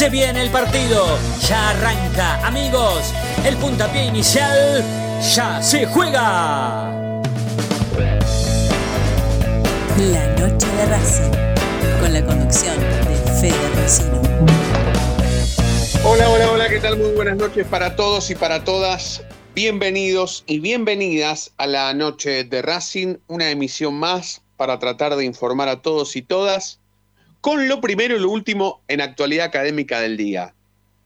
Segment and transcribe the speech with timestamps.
[0.00, 1.04] Se viene el partido,
[1.46, 3.12] ya arranca, amigos.
[3.44, 4.82] El puntapié inicial
[5.20, 6.90] ya se juega.
[9.98, 11.30] La noche de Racing
[12.00, 14.22] con la conducción de Fede Racino.
[16.02, 16.96] Hola, hola, hola, ¿qué tal?
[16.96, 19.22] Muy buenas noches para todos y para todas.
[19.54, 25.68] Bienvenidos y bienvenidas a la noche de Racing, una emisión más para tratar de informar
[25.68, 26.79] a todos y todas
[27.40, 30.54] con lo primero y lo último en actualidad académica del día.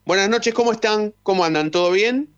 [0.05, 1.15] Buenas noches, ¿cómo están?
[1.23, 1.71] ¿Cómo andan?
[1.71, 2.29] ¿Todo bien?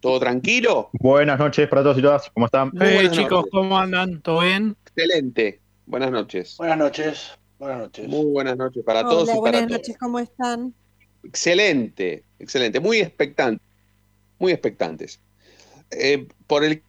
[0.00, 0.90] ¿Todo tranquilo?
[0.94, 2.72] Buenas noches para todos y todas, ¿cómo están?
[2.80, 4.20] Hey chicos, ¿cómo andan?
[4.20, 4.76] ¿Todo bien?
[4.86, 5.60] Excelente.
[5.86, 6.56] Buenas noches.
[6.56, 7.30] Buenas noches.
[7.58, 8.08] Buenas noches.
[8.08, 10.74] Muy buenas noches para todos y para buenas noches, ¿cómo están?
[11.22, 13.66] Excelente, excelente, muy expectantes,
[14.38, 15.20] muy expectantes.
[15.90, 16.82] Eh, por el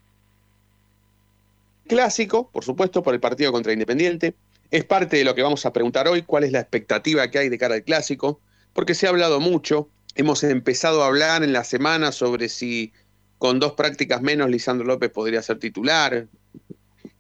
[1.88, 4.34] clásico, por supuesto, por el partido contra Independiente.
[4.72, 7.50] Es parte de lo que vamos a preguntar hoy, cuál es la expectativa que hay
[7.50, 8.40] de cara al clásico,
[8.74, 12.92] porque se ha hablado mucho, hemos empezado a hablar en la semana sobre si
[13.38, 16.28] con dos prácticas menos Lisandro López podría ser titular,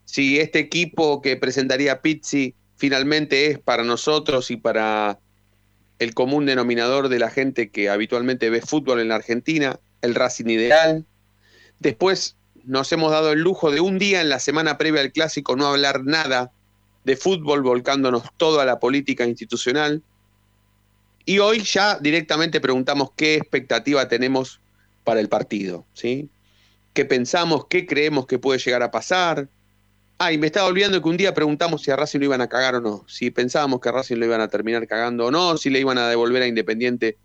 [0.05, 5.19] si este equipo que presentaría Pizzi finalmente es para nosotros y para
[5.99, 10.47] el común denominador de la gente que habitualmente ve fútbol en la Argentina, el Racing
[10.47, 11.05] ideal.
[11.79, 12.35] Después
[12.65, 15.67] nos hemos dado el lujo de un día en la semana previa al clásico no
[15.67, 16.51] hablar nada
[17.05, 20.01] de fútbol, volcándonos todo a la política institucional.
[21.23, 24.59] Y hoy ya directamente preguntamos qué expectativa tenemos
[25.03, 26.29] para el partido, ¿sí?
[26.93, 29.47] ¿Qué pensamos, qué creemos que puede llegar a pasar?
[30.17, 32.47] Ah, y me estaba olvidando que un día preguntamos si a Racing lo iban a
[32.47, 35.57] cagar o no, si pensábamos que a Racing lo iban a terminar cagando o no,
[35.57, 37.17] si le iban a devolver a Independiente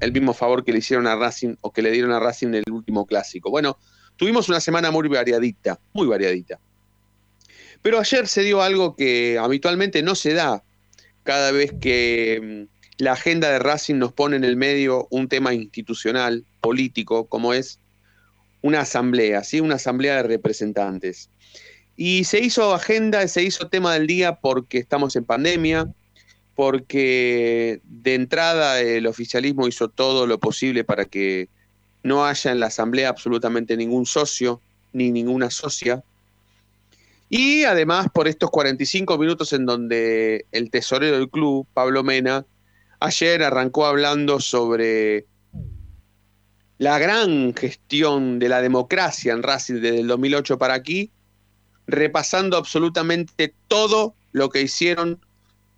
[0.00, 2.54] el mismo favor que le hicieron a Racing o que le dieron a Racing en
[2.56, 3.50] el último clásico.
[3.50, 3.78] Bueno,
[4.16, 6.58] tuvimos una semana muy variadita, muy variadita.
[7.86, 10.64] Pero ayer se dio algo que habitualmente no se da
[11.22, 15.54] cada vez que mm, la agenda de Racing nos pone en el medio un tema
[15.54, 17.78] institucional, político, como es
[18.60, 19.60] una asamblea, ¿sí?
[19.60, 21.30] una asamblea de representantes.
[21.96, 25.86] Y se hizo agenda, se hizo tema del día porque estamos en pandemia,
[26.56, 31.48] porque de entrada el oficialismo hizo todo lo posible para que
[32.02, 34.60] no haya en la asamblea absolutamente ningún socio
[34.92, 36.02] ni ninguna socia.
[37.28, 42.46] Y además por estos 45 minutos en donde el tesorero del club, Pablo Mena,
[43.00, 45.26] ayer arrancó hablando sobre
[46.78, 51.10] la gran gestión de la democracia en Racing desde el 2008 para aquí,
[51.86, 55.18] repasando absolutamente todo lo que hicieron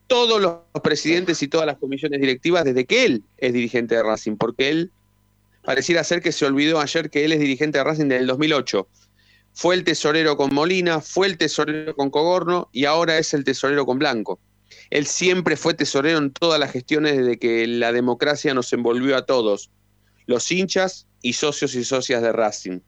[0.06, 4.36] todos los presidentes y todas las comisiones directivas desde que él es dirigente de Racing,
[4.36, 4.90] porque él
[5.62, 8.88] pareciera ser que se olvidó ayer que él es dirigente de Racing desde el 2008.
[9.58, 13.86] Fue el tesorero con Molina, fue el tesorero con Cogorno y ahora es el tesorero
[13.86, 14.38] con Blanco.
[14.88, 19.26] Él siempre fue tesorero en todas las gestiones desde que la democracia nos envolvió a
[19.26, 19.72] todos,
[20.26, 22.78] los hinchas y socios y socias de Racing.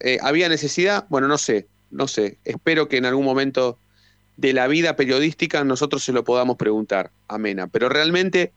[0.00, 1.04] Eh, ¿Había necesidad?
[1.10, 2.38] Bueno, no sé, no sé.
[2.46, 3.78] Espero que en algún momento
[4.38, 7.66] de la vida periodística nosotros se lo podamos preguntar a Mena.
[7.66, 8.54] Pero realmente,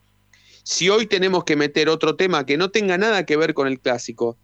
[0.62, 3.78] si hoy tenemos que meter otro tema que no tenga nada que ver con el
[3.78, 4.38] clásico,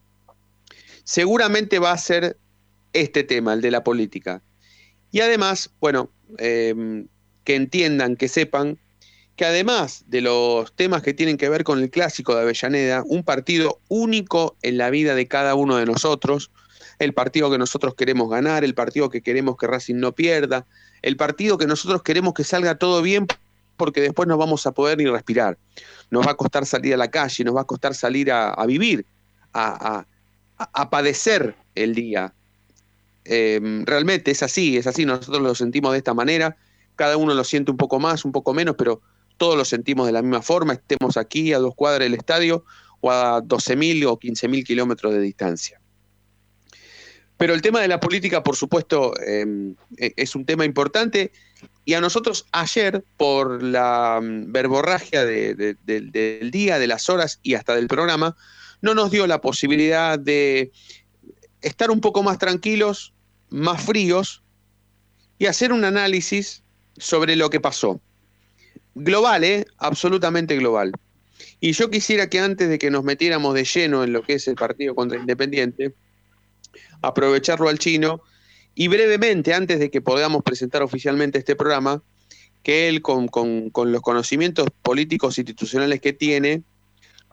[1.05, 2.37] seguramente va a ser
[3.01, 4.43] este tema, el de la política.
[5.11, 7.05] Y además, bueno, eh,
[7.45, 8.79] que entiendan, que sepan
[9.37, 13.23] que además de los temas que tienen que ver con el clásico de Avellaneda, un
[13.23, 16.51] partido único en la vida de cada uno de nosotros,
[16.99, 20.67] el partido que nosotros queremos ganar, el partido que queremos que Racing no pierda,
[21.03, 23.27] el partido que nosotros queremos que salga todo bien
[23.77, 25.59] porque después no vamos a poder ni respirar.
[26.11, 29.05] Nos va a costar salir a la calle, nos va a costar salir a, vivir,
[29.53, 30.07] a,
[30.91, 32.33] padecer el día.
[33.29, 36.57] Eh, realmente es así, es así, nosotros lo sentimos de esta manera,
[36.95, 39.03] cada uno lo siente un poco más, un poco menos, pero
[39.37, 42.65] todos lo sentimos de la misma forma, estemos aquí a dos cuadras del estadio
[43.01, 45.81] o a 12.000 o 15.000 kilómetros de distancia.
[47.37, 51.33] Pero el tema de la política, por supuesto, eh, es un tema importante
[51.85, 57.11] y a nosotros ayer, por la um, verborragia de, de, de, del día, de las
[57.11, 58.37] horas y hasta del programa,
[58.81, 60.73] no nos dio la posibilidad de
[61.61, 63.13] estar un poco más tranquilos,
[63.51, 64.43] más fríos
[65.39, 66.63] y hacer un análisis
[66.97, 68.01] sobre lo que pasó.
[68.95, 69.67] Global, ¿eh?
[69.79, 70.93] Absolutamente global.
[71.61, 74.49] Y yo quisiera que antes de que nos metiéramos de lleno en lo que es
[74.49, 75.95] el partido contra Independiente,
[77.03, 78.23] aprovecharlo al chino
[78.75, 82.03] y brevemente, antes de que podamos presentar oficialmente este programa,
[82.63, 83.31] que él con,
[83.75, 86.63] los conocimientos políticos institucionales que tiene,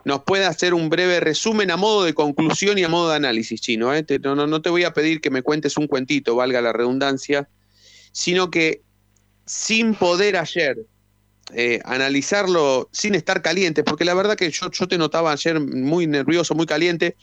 [0.06, 3.62] nos pueda hacer un breve resumen a modo de conclusión y a modo de análisis,
[3.62, 3.94] chino.
[3.94, 4.06] ¿eh?
[4.22, 7.48] no, no, te voy a pedir que me cuentes un cuentito, valga la redundancia,
[8.12, 8.82] sino que
[9.46, 10.78] sin poder ayer
[11.54, 16.08] eh, analizarlo sin estar caliente, porque la verdad que yo, yo te notaba ayer muy
[16.08, 17.16] nervioso, muy caliente,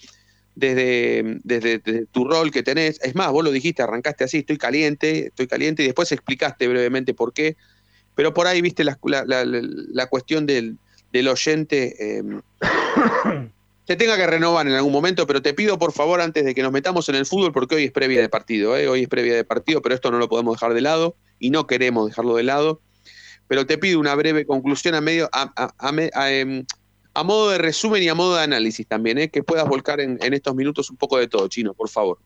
[0.54, 3.00] desde, desde, tu rol que tenés.
[3.02, 7.14] Es más, vos lo dijiste, arrancaste así, estoy caliente, estoy caliente, y después explicaste brevemente
[7.14, 7.56] por qué.
[8.14, 10.76] Pero por ahí viste la, la, cuestión del,
[11.12, 11.96] del oyente.
[12.62, 13.48] Eh,
[13.90, 16.62] se tenga que renovar en algún momento, pero te pido por favor antes de que
[16.62, 18.86] nos metamos en el fútbol, porque hoy es previa de partido, ¿eh?
[18.86, 21.66] hoy es previa de partido, pero esto no lo podemos dejar de lado y no
[21.66, 22.80] queremos dejarlo de lado.
[23.48, 26.64] Pero te pido una breve conclusión a medio, a, em,
[27.24, 29.28] modo de resumen y a modo de análisis también, ¿eh?
[29.28, 32.18] que puedas volcar en, estos minutos un poco de todo, Chino, por favor.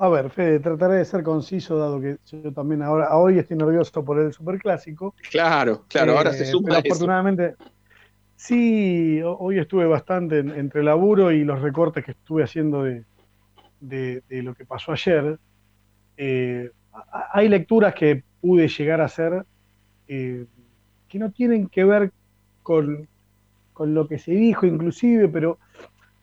[0.00, 4.04] A ver, Fede, trataré de ser conciso, dado que yo también ahora hoy estoy nervioso
[4.04, 5.14] por el superclásico.
[5.30, 6.68] Claro, claro, ahora se eh, suma.
[6.68, 7.56] Pero afortunadamente,
[8.38, 14.64] Sí, hoy estuve bastante entre laburo y los recortes que estuve haciendo de, lo que
[14.64, 15.40] pasó ayer.
[16.16, 16.70] Eh,
[17.32, 19.44] hay lecturas que pude llegar a hacer
[20.06, 20.46] eh,
[21.08, 22.12] que no tienen que ver
[22.62, 23.08] con,
[23.76, 25.58] lo que se dijo inclusive, pero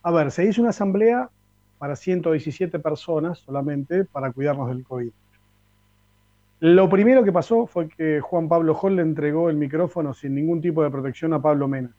[0.01, 1.29] a ver, se hizo una asamblea
[1.77, 5.11] para 117 personas solamente para cuidarnos del COVID.
[6.61, 10.61] Lo primero que pasó fue que Juan Pablo Hall le entregó el micrófono sin ningún
[10.61, 11.91] tipo de protección a Pablo Mena.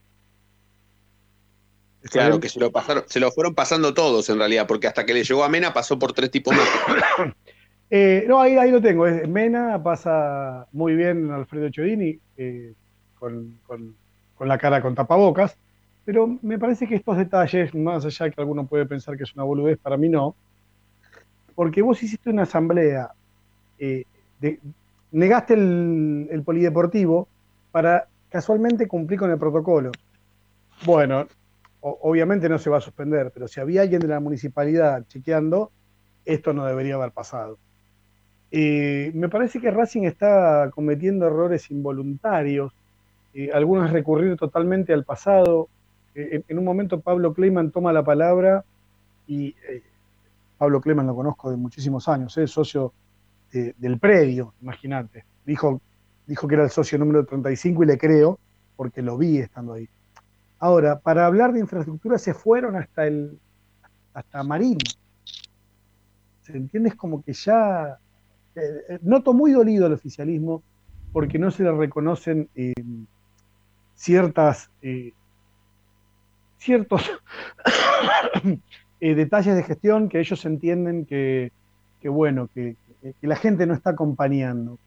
[2.11, 5.15] Claro, que se lo pasaron, se lo fueron pasando todos en realidad, porque hasta que
[5.15, 7.35] le llegó a Mena pasó por tres tipos más.
[7.89, 9.05] Eh, no, ahí, ahí lo tengo.
[9.29, 12.73] Mena pasa muy bien Alfredo Chodini, eh,
[13.17, 13.61] con,
[14.41, 15.57] la cara con tapabocas,
[16.07, 19.43] pero me parece que estos detalles, más allá que alguno puede pensar que es una
[19.43, 20.37] boludez, para mí no,
[21.57, 23.11] porque vos hiciste una asamblea,
[23.81, 24.05] eh,
[25.11, 27.27] negaste el, polideportivo
[27.73, 29.91] para casualmente cumplir con el protocolo.
[30.85, 31.27] Bueno,
[31.81, 35.73] obviamente no se va a suspender, pero si había alguien de la municipalidad chequeando,
[36.25, 37.59] esto no debería haber pasado.
[38.53, 42.73] me parece que Racing está cometiendo errores involuntarios,
[43.53, 45.69] algunos recurrir totalmente al pasado.
[46.17, 48.65] En, un momento Pablo Kleiman toma la palabra
[49.27, 49.83] y eh,
[50.59, 52.93] Pablo Kleiman lo conozco de muchísimos años, es socio
[53.53, 55.25] del predio, imagínate.
[55.47, 55.81] Dijo,
[56.27, 58.39] dijo que era el socio número 35 y le creo
[58.77, 59.89] porque lo vi estando ahí.
[60.59, 63.39] Ahora, para hablar de infraestructura se fueron hasta el
[64.17, 64.79] hasta Marín.
[66.41, 66.89] ¿Se entiende?
[66.91, 67.99] Es como que ya
[68.55, 70.63] eh, eh, noto muy dolido el oficialismo
[71.13, 72.73] porque no se le reconocen eh,
[73.95, 74.71] ciertas
[76.67, 77.11] ciertos
[79.01, 81.53] detalles de gestión que ellos entienden que,
[82.05, 82.77] bueno, que,
[83.23, 84.79] la gente no está acompañando.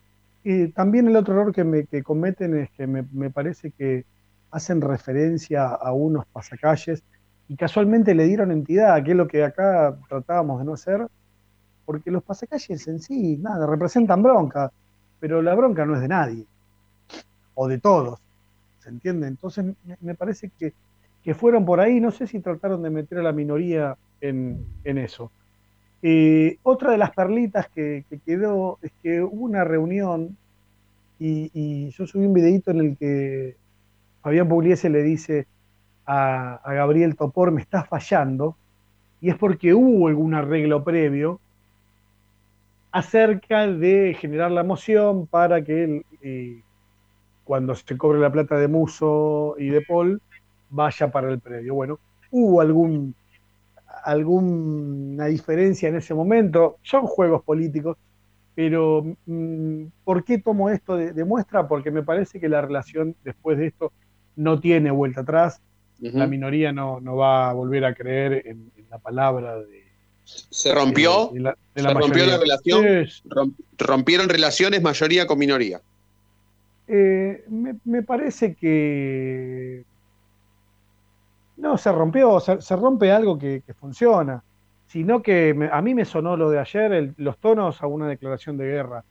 [0.76, 4.06] también el otro error que, me, cometen es que me parece que
[4.52, 7.04] hacen referencia a unos pasacalles
[7.48, 11.08] y casualmente le dieron entidad, que es lo que acá tratábamos de no hacer,
[11.86, 14.72] porque los pasacalles en sí, nada, representan bronca,
[15.20, 16.46] pero la bronca no es de nadie,
[17.56, 18.20] o de todos,
[18.80, 19.28] ¿se entiende?
[19.28, 19.66] Entonces
[20.02, 20.74] me parece que,
[21.34, 25.32] fueron por ahí, no sé si trataron de meter a la minoría en, eso.
[26.02, 30.38] Eh, otra de las perlitas que, quedó es que hubo una reunión
[31.20, 33.58] y, yo subí un videito en el que
[34.22, 35.48] Fabián Pugliese le dice
[36.06, 38.56] a, Gabriel Topor, me está fallando,
[39.22, 41.40] y es porque hubo algún arreglo previo
[42.92, 46.62] acerca de generar la moción para que eh,
[47.44, 50.22] cuando se cobre la plata de Muso y de Paul
[50.70, 51.76] vaya para el predio.
[51.76, 52.00] Bueno,
[52.32, 53.16] hubo algún,
[54.04, 57.98] alguna diferencia en ese momento, son juegos políticos,
[58.56, 61.68] pero mm, ¿por qué tomo esto de, muestra?
[61.68, 63.92] Porque me parece que la relación después de esto
[64.36, 65.62] no tiene vuelta atrás.
[66.00, 69.84] La minoría no, no, va a volver a creer en, la palabra de.
[70.24, 71.32] ¿Se rompió?
[71.34, 73.06] la, ¿Se rompió la relación?
[73.78, 75.82] ¿Rompieron relaciones mayoría con minoría?
[76.92, 79.84] Eh, me, parece que.
[81.60, 84.42] No, se rompió, se, rompe algo que, funciona,
[84.88, 88.66] sino que a mí me sonó lo de ayer, los tonos a una declaración de
[88.66, 89.04] guerra.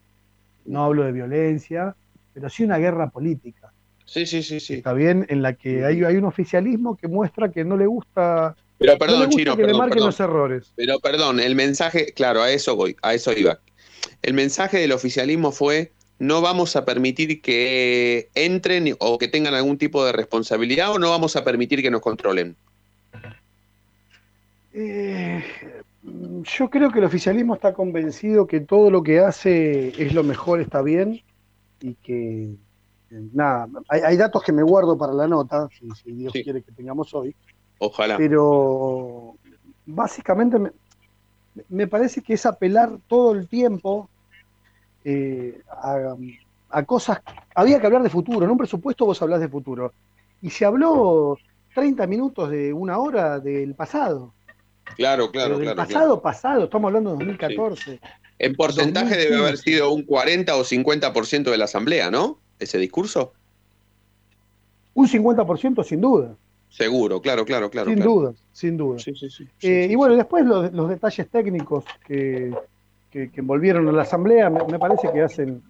[0.65, 1.95] No hablo de violencia,
[2.33, 3.71] pero sí una guerra política.
[4.07, 4.75] Sí, sí, sí, sí.
[4.75, 8.57] Está bien, en la que hay, hay un oficialismo que muestra que no le gusta.
[8.79, 10.73] Pero perdón, Chino, que le marquen los errores.
[10.75, 13.59] Pero perdón, el mensaje, claro, a eso voy, a eso iba.
[14.23, 19.79] El mensaje del oficialismo fue no vamos a permitir que entren o que tengan algún
[19.79, 22.57] tipo de responsabilidad o no vamos a permitir que nos controlen?
[24.73, 25.43] Eh,
[26.03, 30.61] yo creo que el oficialismo está convencido que todo lo que hace es lo mejor,
[30.61, 31.23] está bien,
[31.81, 32.55] y que
[33.11, 35.69] nada, hay, datos que me guardo para la nota,
[36.03, 37.35] si, Dios quiere que tengamos hoy.
[37.79, 38.17] Ojalá.
[38.17, 39.37] Pero
[39.87, 40.59] básicamente
[41.69, 44.09] me, parece que es apelar todo el tiempo
[45.11, 45.63] eh,
[46.71, 47.21] a, cosas.
[47.55, 49.93] Había que hablar de futuro, en un presupuesto vos hablás de futuro.
[50.43, 51.39] Y se habló
[51.75, 54.35] 30 minutos de una hora del pasado.
[54.97, 58.01] Claro, claro, del Pasado, pasado, estamos hablando de 2014.
[58.39, 62.39] En porcentaje debe haber sido un 40 o 50% de la asamblea, ¿no?
[62.59, 63.33] Ese discurso.
[64.95, 66.35] Un 50% sin duda.
[66.69, 67.91] Seguro, claro, claro, claro.
[67.91, 68.99] Sin duda, sin duda.
[69.63, 72.53] Eh, y bueno, después los, detalles técnicos que,
[73.13, 75.63] envolvieron a la asamblea me, parece que hacen...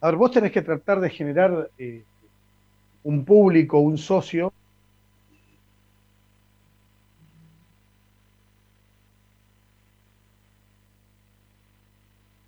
[0.00, 2.02] a ver, vos tenés que tratar de generar eh,
[3.04, 4.52] un público, un socio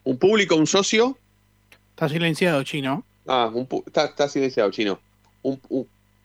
[0.05, 1.17] ¿Un público, un socio?
[1.91, 3.03] Está silenciado, chino.
[3.27, 3.51] Ah,
[3.87, 4.99] está, silenciado, chino.
[5.43, 5.59] Un,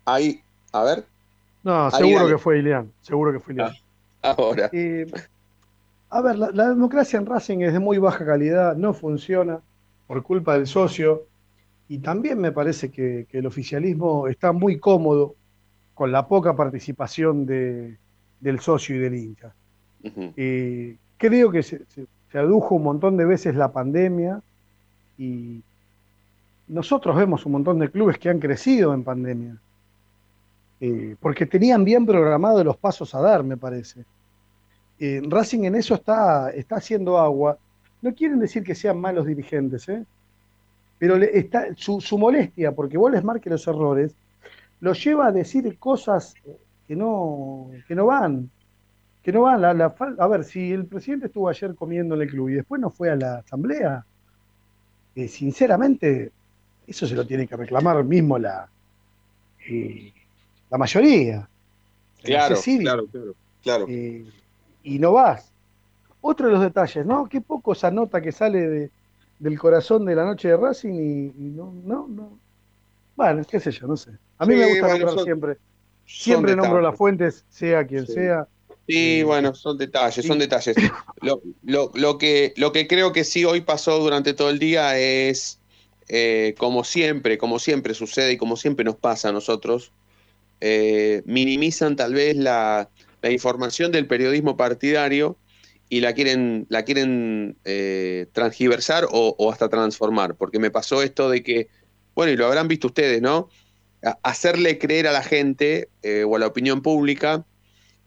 [0.05, 0.41] ahí,
[0.73, 1.05] a ver.
[1.63, 2.91] No, seguro que fue Ileán.
[3.01, 3.73] Seguro que fue Ileán.
[4.21, 4.69] Ah, ahora.
[4.73, 5.07] Eh,
[6.09, 9.59] a ver, la, democracia en Racing es de muy baja calidad, no funciona
[10.07, 11.25] por culpa del socio.
[11.87, 15.35] Y también me parece que, el oficialismo está muy cómodo
[15.93, 17.97] con la poca participación de,
[18.39, 19.53] del socio y del hincha.
[20.03, 24.41] Eh, creo que se, se adujo un montón de veces la pandemia
[25.17, 25.61] y
[26.69, 29.57] nosotros vemos un montón de clubes que han crecido en pandemia,
[30.79, 34.05] eh, porque tenían bien programados los pasos a dar, me parece.
[34.99, 37.57] Eh, Racing en eso está, está haciendo agua.
[38.01, 40.05] No quieren decir que sean malos dirigentes, ¿eh?
[40.97, 44.13] pero está, su, molestia, porque vos les marques los errores,
[44.81, 46.33] los lleva a decir cosas
[46.87, 48.49] que no, que no van
[49.23, 52.29] que no va la, la a ver, si el presidente estuvo ayer comiendo en el
[52.29, 54.05] club y después no fue a la asamblea,
[55.15, 56.31] eh, sinceramente,
[56.87, 58.67] eso se lo tiene que reclamar mismo la,
[59.69, 60.13] eh,
[60.69, 61.47] la mayoría.
[62.23, 63.85] Claro, claro, claro, claro.
[63.89, 64.25] Eh,
[64.83, 65.51] y no vas.
[66.21, 67.27] Otro de los detalles, ¿no?
[67.27, 68.91] Qué poco esa nota que sale
[69.39, 72.37] del corazón de la noche de Racing y, no, no, no.
[73.15, 74.11] Bueno, qué sé yo, no sé.
[74.37, 75.57] A mí me gusta nombrar siempre.
[76.05, 78.47] Siempre nombro las fuentes, sea quien sea.
[78.87, 80.75] Sí, bueno, son detalles, son detalles.
[81.21, 85.59] Lo, que, lo que creo que sí hoy pasó durante todo el día es,
[86.07, 89.91] eh, como siempre, como siempre sucede y como siempre nos pasa a nosotros,
[90.61, 92.89] eh, minimizan tal vez la,
[93.23, 95.37] información del periodismo partidario
[95.89, 101.43] y la quieren, la quieren eh, transgiversar o, hasta transformar, porque me pasó esto de
[101.43, 101.67] que,
[102.15, 103.49] bueno, y lo habrán visto ustedes, ¿no?
[104.23, 105.89] hacerle creer a la gente
[106.25, 107.45] o a la opinión pública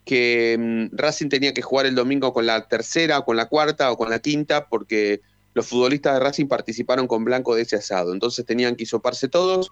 [0.04, 3.90] que mm, Racing tenía que jugar el domingo con la tercera, o con la cuarta
[3.90, 5.20] o con la quinta, porque
[5.54, 8.12] los futbolistas de Racing participaron con Blanco de ese asado.
[8.12, 9.70] Entonces tenían que hisoparse todos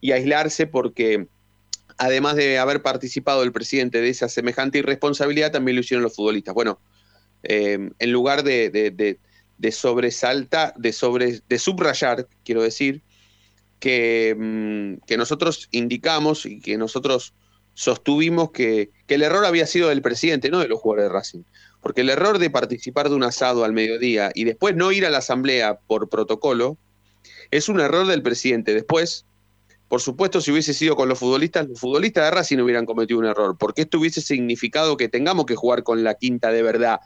[0.00, 1.26] y aislarse porque
[1.98, 6.54] además de haber participado el presidente de esa semejante irresponsabilidad, también lo hicieron los futbolistas.
[6.54, 6.80] Bueno,
[7.42, 13.02] eh, en lugar de, de, sobresalta, de, de subrayar, quiero decir,
[13.80, 17.34] que, mm, que nosotros indicamos y que nosotros
[17.74, 21.42] sostuvimos que, el error había sido del presidente, no de los jugadores de Racing.
[21.80, 25.10] Porque el error de participar de un asado al mediodía y después no ir a
[25.10, 26.78] la asamblea por protocolo
[27.50, 28.72] es un error del presidente.
[28.72, 29.26] Después,
[29.92, 33.26] por supuesto, si hubiese sido con los futbolistas, los futbolistas de Racing hubieran cometido un
[33.26, 37.00] error, porque esto hubiese significado que tengamos que jugar con la quinta de verdad.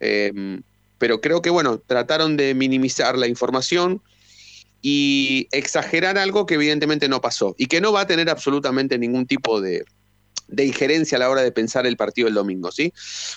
[0.00, 0.62] Em,
[0.98, 4.02] pero creo que, bueno, trataron de minimizar la información
[4.82, 9.24] y exagerar algo que evidentemente no pasó y que no va a tener absolutamente ningún
[9.24, 9.84] tipo de,
[10.58, 12.92] injerencia a la hora de pensar el partido del domingo, ¿sí?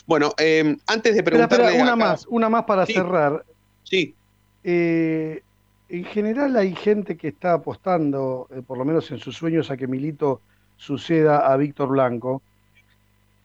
[0.08, 1.80] Bueno, eh, antes de preguntarle...
[1.80, 3.46] una más, una más para cerrar.
[3.84, 4.16] Sí.
[4.64, 5.44] Eh,
[5.90, 9.78] en general hay gente que está apostando, eh, por lo menos en sus sueños, a
[9.78, 10.42] que Milito
[10.78, 12.42] suceda a Víctor Blanco.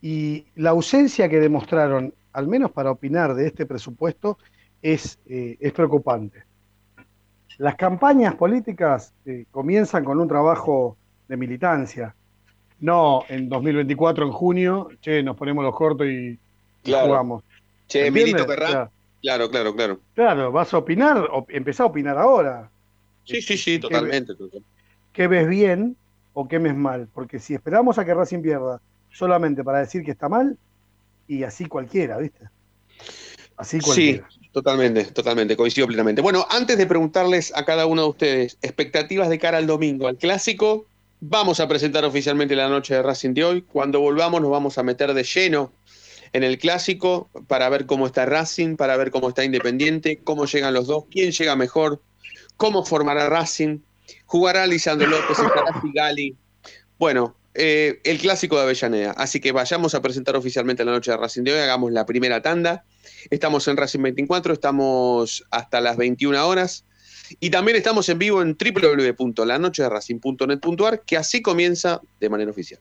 [0.03, 4.39] Y la ausencia que demostraron, al menos para opinar de este presupuesto,
[4.83, 6.45] es, es preocupante.
[7.59, 10.97] Las campañas políticas eh, comienzan con un trabajo
[11.29, 12.15] de militancia.
[12.81, 16.39] No en 2024, en junio, che, nos ponemos los cortos y,
[16.85, 17.45] jugamos.
[17.87, 18.91] Che, Milito Perra.
[19.25, 20.01] Claro, claro, claro.
[20.15, 22.71] Claro, vas a opinar, o, empezá a opinar ahora.
[23.25, 24.35] Sí, sí, sí, totalmente.
[25.13, 25.97] ¿Qué ves bien
[26.35, 27.09] o qué ves mal?
[27.13, 30.59] Porque si esperamos a que Racing pierda solamente para decir que está mal,
[31.27, 32.49] y así cualquiera, ¿viste?
[33.57, 34.29] Así cualquiera.
[34.31, 34.51] Sí.
[34.53, 36.23] Totalmente, totalmente, coincido plenamente.
[36.23, 40.17] Bueno, antes de preguntarles a cada uno de ustedes expectativas de cara al domingo, al
[40.17, 40.87] clásico,
[41.21, 43.63] vamos a presentar oficialmente la noche de Racing de hoy.
[43.63, 45.73] Cuando volvamos nos vamos a meter de lleno
[46.35, 50.75] en el clásico para ver cómo está Racing, para ver cómo está Independiente, cómo llegan
[50.75, 52.03] los dos, quién llega mejor,
[52.57, 53.79] cómo formará Racing,
[54.27, 56.35] jugará Lisandro López, estará Figali.
[56.99, 59.13] Bueno, eh, el clásico de Avellaneda.
[59.13, 62.43] Así que vayamos a presentar oficialmente la noche de Racing de hoy, hagamos la primera
[62.43, 62.85] tanda.
[63.31, 66.85] Estamos en Racing 24, estamos hasta las 21 horas.
[67.39, 72.81] Y también estamos en vivo en www.lanochederacing.net.ar, que así comienza de manera oficial.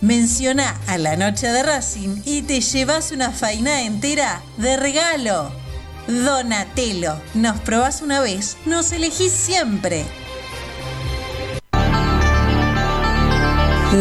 [0.00, 5.50] Menciona a la noche de Racing y te llevas una faina entera de regalo.
[6.06, 10.04] Donatello, nos probás una vez, nos elegís siempre.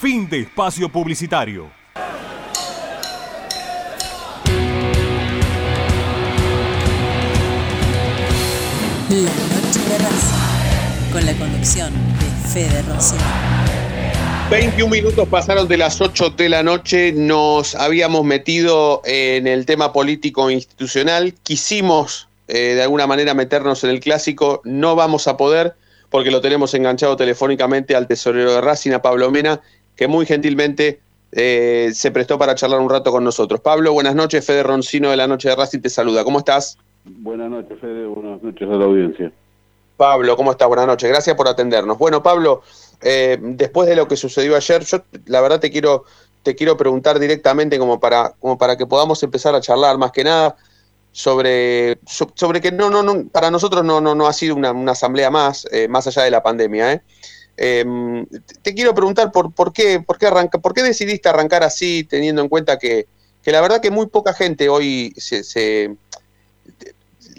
[0.00, 1.68] Fin de espacio publicitario.
[9.10, 10.36] La noche de raza
[11.12, 13.59] con la conducción de Fede Rosero.
[14.50, 19.92] 21 minutos pasaron de las 8 de la noche, nos habíamos metido en el tema
[19.92, 25.76] político institucional, quisimos eh, de alguna manera meternos en el clásico, no vamos a poder
[26.10, 29.60] porque lo tenemos enganchado telefónicamente al tesorero de Racing, a Pablo Mena,
[29.94, 30.98] que muy gentilmente
[31.30, 33.60] eh, se prestó para charlar un rato con nosotros.
[33.60, 36.76] Pablo, buenas noches, Fede Roncino de la Noche de Racing te saluda, ¿cómo estás?
[37.04, 39.30] Buenas noches, Fede, buenas noches a la audiencia.
[39.96, 40.66] Pablo, ¿cómo estás?
[40.66, 41.98] Buenas noches, gracias por atendernos.
[41.98, 42.62] Bueno, Pablo,
[43.02, 46.04] eh, después de lo que sucedió ayer, yo la verdad te quiero,
[46.42, 50.24] te quiero preguntar directamente como para, como para que podamos empezar a charlar más que
[50.24, 50.56] nada
[51.12, 55.30] sobre, sobre que no, no, no, para nosotros no, no, no ha sido una, asamblea
[55.30, 56.92] más, eh, más allá de la pandemia.
[56.92, 57.02] ¿eh?
[57.56, 58.26] Em,
[58.62, 62.42] te quiero preguntar por, por, qué, por, qué arranca, por qué decidiste arrancar así, teniendo
[62.42, 63.06] en cuenta que,
[63.42, 65.96] que la verdad que muy poca gente hoy se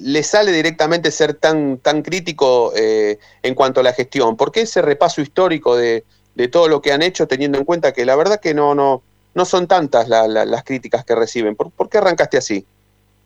[0.03, 4.35] le sale directamente ser tan, tan crítico eh, en cuanto a la gestión?
[4.35, 6.03] ¿Por qué ese repaso histórico de,
[6.51, 9.03] todo lo que han hecho, teniendo en cuenta que la verdad que no, no,
[9.35, 11.55] no son tantas las críticas que reciben?
[11.55, 12.65] ¿Por, qué arrancaste así?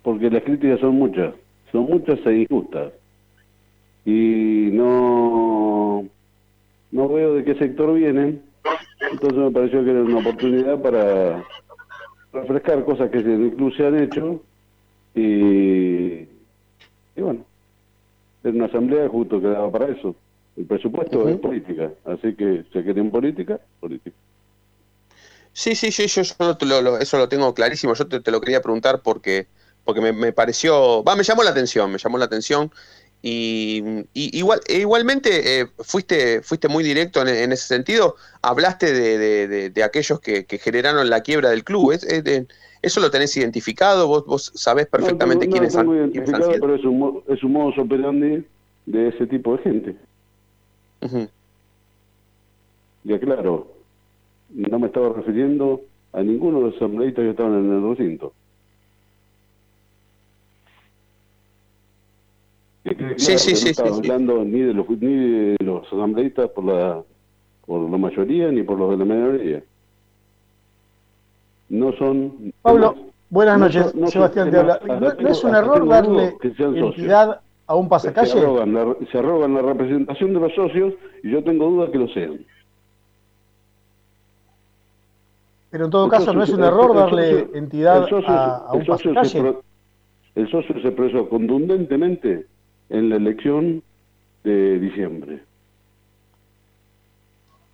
[0.04, 1.34] Porque las críticas son muchas,
[1.72, 2.92] son muchas e injustas.
[4.06, 6.06] Y no,
[6.92, 8.44] no veo de qué sector vienen,
[9.12, 11.44] entonces me pareció que era una oportunidad para
[12.34, 14.42] refrescar cosas que incluso se han hecho
[15.16, 16.28] y
[17.16, 17.46] y bueno,
[18.44, 20.16] es una asamblea justo que daba para eso.
[20.56, 24.16] El presupuesto es política, así que se quiere en política, política.
[25.52, 27.94] Sí, sí, sí, yo, eso lo tengo clarísimo.
[27.94, 29.48] Yo te, lo quería preguntar porque,
[29.84, 32.72] porque me, pareció, va, me llamó la atención, me llamó la atención.
[33.28, 38.18] Y, igual, e igualmente eh, fuiste, fuiste muy directo en, ese sentido.
[38.44, 41.98] Hablaste de, aquellos que, generaron la quiebra del club.
[42.84, 44.08] ¿Eso lo tenés identificado?
[44.08, 48.46] ¿Vos, vos sabés perfectamente quiénes, han, identificado, Pero es un, es un modo operandi
[48.86, 49.96] de ese tipo de gente.
[53.06, 53.74] Ya claro,
[54.52, 55.82] no me estaba refiriendo
[56.14, 58.34] a ninguno de los asambleístas que estaban en el recinto.
[63.18, 67.02] Sí, sí, sí, no estaba hablando ni de los ni de los asambleístas por la
[67.66, 69.64] por la mayoría ni por los de la minoría.
[71.70, 72.96] No son Pablo,
[73.30, 74.80] buenas noches, Sebastián te habla.
[74.86, 78.32] ¿No, es un error darle entidad a un pasacalle?
[78.32, 80.94] Se arrogan, la, se arrogan la representación de los socios
[81.24, 82.46] y yo tengo dudas que lo sean.
[85.72, 89.12] Pero en todo caso, ¿no es un error darle entidad a, un socio
[90.36, 92.46] el socio se expresó contundentemente
[92.90, 93.84] en la elección
[94.44, 95.42] de diciembre.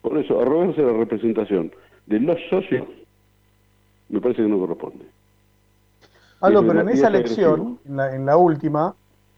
[0.02, 1.72] Por eso, arrogarse la representación
[2.08, 2.88] de los socios
[4.12, 5.06] me parece que no corresponde.
[6.40, 8.96] Pablo, pero en esa elección, en la, última,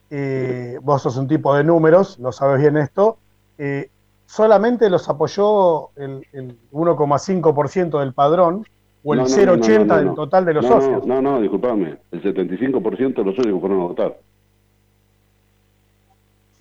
[0.10, 3.18] eh, vos sos un tipo de números, lo sabes bien esto,
[3.58, 3.90] eh,
[4.26, 6.26] solamente los apoyó el,
[6.72, 8.66] 1,5% del padrón
[9.04, 11.06] o el 0,80% del total de los socios.
[11.06, 14.18] No, no, disculpame, el 75% de los socios fueron a votar.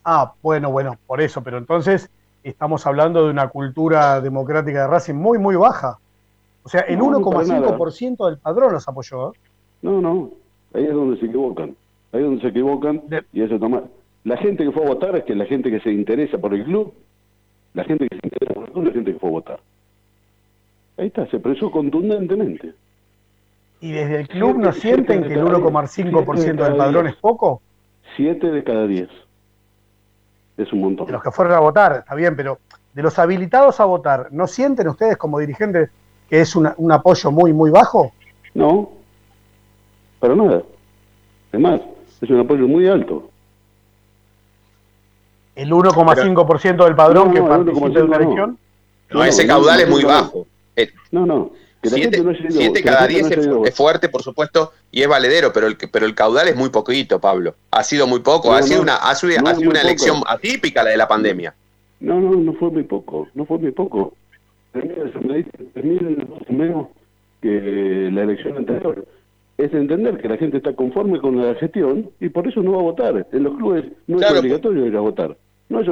[0.05, 2.11] Ah, bueno, bueno, por eso, pero entonces
[2.43, 5.99] estamos hablando de una cultura democrática de Racing muy, muy baja.
[6.65, 9.33] O sea, el 1,5% del padrón los apoyó.
[9.33, 9.39] ¿eh?
[9.83, 10.31] No, no,
[10.75, 11.77] ahí es donde se equivocan.
[12.13, 13.85] Ahí es donde se equivocan y eso toma.
[14.25, 16.65] La gente que fue a votar es que la gente que se interesa por el
[16.65, 16.93] club
[17.75, 19.61] la gente que se interesa por la gente que fue a votar.
[20.99, 22.75] Ahí está, se expresó contundentemente.
[23.81, 27.63] ¿Y desde el club no sienten que el 1,5% del padrón es poco?
[28.17, 29.09] Siete de cada diez.
[30.63, 31.07] Es un montón.
[31.07, 32.59] De los que fueron a votar, está bien, pero
[32.93, 35.91] de los habilitados a votar, ¿no sienten ustedes como dirigentes
[36.29, 38.13] que es un apoyo muy, muy bajo?
[38.55, 38.91] No,
[40.21, 40.63] para nada.
[41.53, 41.81] Es más,
[42.21, 43.33] es un apoyo muy alto
[45.55, 48.59] el 1,5% del padrón que participa de una elección.
[49.11, 50.47] No, ese caudal es muy bajo.
[51.11, 51.51] no, no.
[51.83, 56.47] Siete, cada diez es, fuerte, por supuesto, y es valedero, pero el, pero el caudal
[56.47, 57.57] es muy poquito, Pablo.
[57.73, 61.09] Ha sido muy poco, ha sido una, ha sido, una elección atípica la de la
[61.09, 61.55] pandemia.
[61.99, 64.15] No, no, no fue muy poco, no fue muy poco.
[64.73, 66.87] Termina menos
[67.41, 69.05] que la elección anterior.
[69.59, 72.79] Es entender que la gente está conforme con la gestión y por eso no va
[72.79, 73.27] a votar.
[73.33, 75.37] En los clubes no es obligatorio ir a votar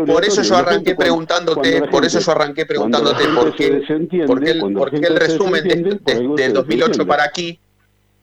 [0.07, 5.65] por eso yo arranqué preguntándote, por eso yo arranqué preguntándote por qué, el, resumen
[6.37, 7.59] del 2008 para aquí,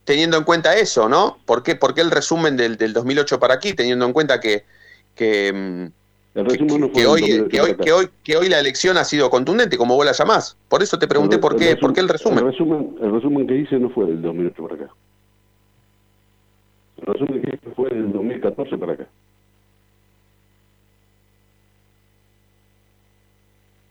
[0.03, 1.37] teniendo en cuenta eso, ¿no?
[1.45, 4.63] ¿Por qué, por qué el resumen del, del 2008 para aquí, teniendo en cuenta que,
[5.15, 5.89] que,
[6.33, 10.05] que, hoy, que, hoy, que, hoy, que hoy la elección ha sido contundente, como vos
[10.05, 10.57] la llamás?
[10.69, 12.39] Por eso te pregunté por, qué, por qué el resumen.
[12.39, 14.93] El resumen, el resumen que hice no fue del 2008 para acá.
[16.97, 19.07] El resumen que hice fue del 2014 para acá.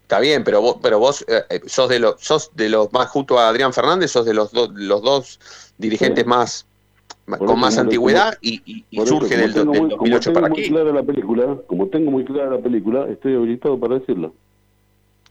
[0.06, 3.08] Está bien, pero vos, pero vos eh, eh, sos de los, sos de los más
[3.08, 5.40] junto a Adrián Fernández, sos de los, los dos
[5.78, 6.64] dirigentes más,
[7.26, 10.68] con más antigüedad y, surge del, 2008 para aquí.
[10.68, 14.32] Clara la película, como tengo muy clara la película, estoy habilitado para decirlo.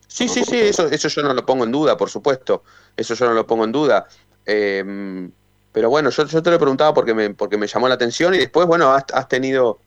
[0.08, 2.64] Sí, sí, sí, eso, eso yo no lo pongo en duda, por supuesto.
[2.98, 4.08] Eso yo no lo pongo en duda.
[4.46, 5.32] Em,
[5.72, 8.40] pero bueno, yo, yo te lo preguntaba porque me, porque me llamó la atención y
[8.40, 9.80] después, bueno, has, has tenido,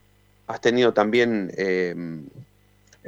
[0.47, 1.95] has tenido también eh,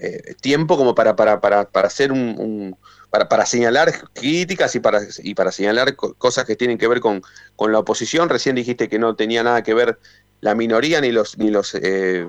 [0.03, 2.75] eh, tiempo como para, para, para, para hacer un,
[3.11, 7.23] para, para, señalar críticas y para, y para señalar cosas que tienen que ver con,
[7.55, 8.31] con, la oposición.
[8.31, 9.99] Recién dijiste que no tenía nada que ver
[10.41, 12.27] la minoría ni los, ni los, eh,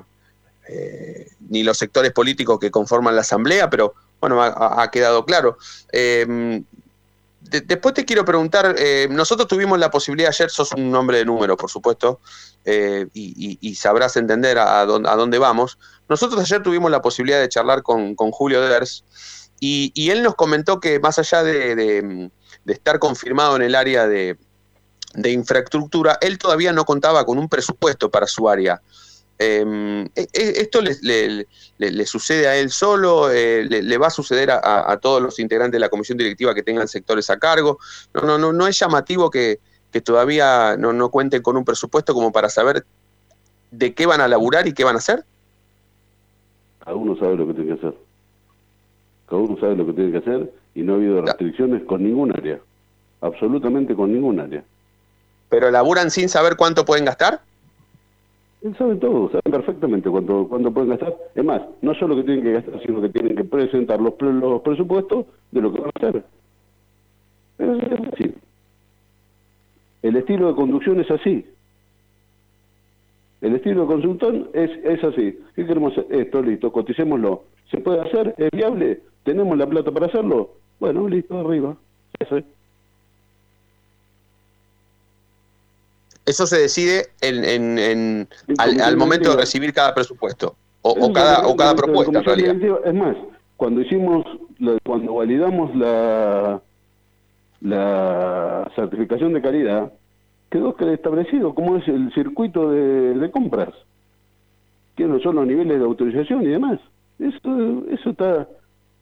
[0.67, 5.57] eh, ni los sectores políticos que conforman la Asamblea, pero bueno, ha, quedado claro.
[7.51, 8.75] Después te quiero preguntar,
[9.09, 12.19] nosotros tuvimos la posibilidad, ayer sos un hombre de números, por supuesto,
[12.65, 15.77] y, sabrás entender a, dónde, a dónde vamos.
[16.11, 19.05] Nosotros ayer tuvimos la posibilidad de charlar con, Julio Ders
[19.61, 22.29] y, él nos comentó que más allá de,
[22.65, 24.37] estar confirmado en el área de,
[25.23, 28.81] infraestructura, él todavía no contaba con un presupuesto para su área.
[29.43, 33.31] Em, e, e, ¿Esto le, sucede a él solo?
[33.31, 36.87] Eh, le, va a suceder a, todos los integrantes de la comisión directiva que tengan
[36.87, 37.79] sectores a cargo?
[38.13, 39.57] No, no, no, no es llamativo que,
[40.03, 42.85] todavía no, no cuenten con un presupuesto como para saber
[43.71, 45.25] de qué van a laburar y qué van a hacer?
[46.85, 47.97] Cada uno sabe lo que tiene que hacer.
[49.27, 52.31] Cada uno sabe lo que tiene que hacer y no ha habido restricciones con ningún
[52.31, 52.59] área.
[53.21, 54.63] absolutamente con ningún área.
[55.49, 57.41] ¿Pero laburan sin saber cuánto pueden gastar?
[58.77, 61.15] Saben todo, saben perfectamente cuánto, cuánto pueden gastar.
[61.33, 64.61] Es más, no solo que tienen que gastar, sino que tienen que presentar los, los
[64.61, 66.23] presupuestos de lo que van a hacer.
[67.57, 68.35] Es así.
[70.03, 71.45] El estilo de conducción es así.
[73.41, 75.39] El estilo de consultón es, es así.
[75.55, 76.05] ¿Qué queremos hacer?
[76.09, 77.43] Esto, listo, coticémoslo.
[77.71, 78.35] ¿Se puede hacer?
[78.37, 79.01] ¿Es viable?
[79.23, 80.51] ¿Tenemos la plata para hacerlo?
[80.79, 81.75] Bueno, listo, arriba.
[82.19, 82.45] Eso es.
[86.25, 91.13] Eso se decide en, en, en al, al, momento de recibir cada presupuesto o, o
[91.13, 92.55] cada, o cada propuesta en realidad.
[92.85, 93.15] Es más,
[93.57, 94.25] cuando hicimos,
[94.83, 96.61] cuando validamos la,
[97.61, 99.91] la certificación de calidad,
[100.49, 103.69] quedó establecido cómo es el circuito de, de compras,
[104.95, 106.79] quiénes son los niveles de autorización y demás.
[107.19, 108.47] Eso, eso está,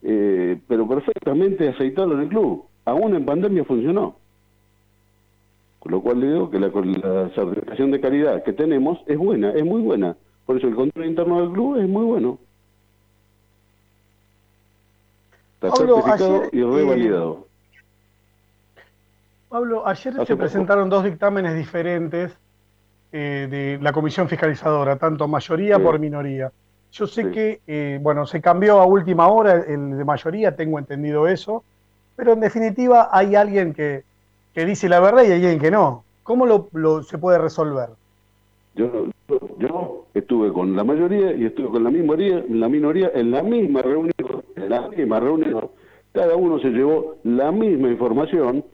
[0.03, 2.65] eh, pero perfectamente aceitado en el club.
[2.85, 4.18] Aún en pandemia funcionó.
[5.79, 9.51] Con lo cual le digo que la, la certificación de calidad que tenemos es buena,
[9.51, 10.15] es muy buena.
[10.45, 12.37] Por eso el control interno del club es muy bueno.
[15.55, 17.45] Está Pablo, certificado ayer, y revalidado.
[18.75, 18.81] Eh,
[19.49, 22.37] Pablo, ayer se presentaron dos dictámenes diferentes
[23.11, 25.81] eh, de la comisión fiscalizadora, tanto mayoría Sí.
[25.81, 26.51] por minoría.
[26.91, 27.31] Yo sé Sí.
[27.31, 31.63] que, eh, bueno, se cambió a última hora el de mayoría, tengo entendido eso,
[32.15, 34.03] pero en definitiva hay alguien que,
[34.59, 36.03] que dice la verdad y hay alguien que no.
[36.23, 37.87] ¿Cómo lo, se puede resolver?
[38.75, 39.05] Yo,
[39.57, 43.81] yo estuve con la mayoría y estuve con la minoría, la minoría en la misma
[43.81, 44.13] reunión,
[44.57, 45.69] en la misma reunión.
[46.11, 48.65] Cada uno se llevó la misma información.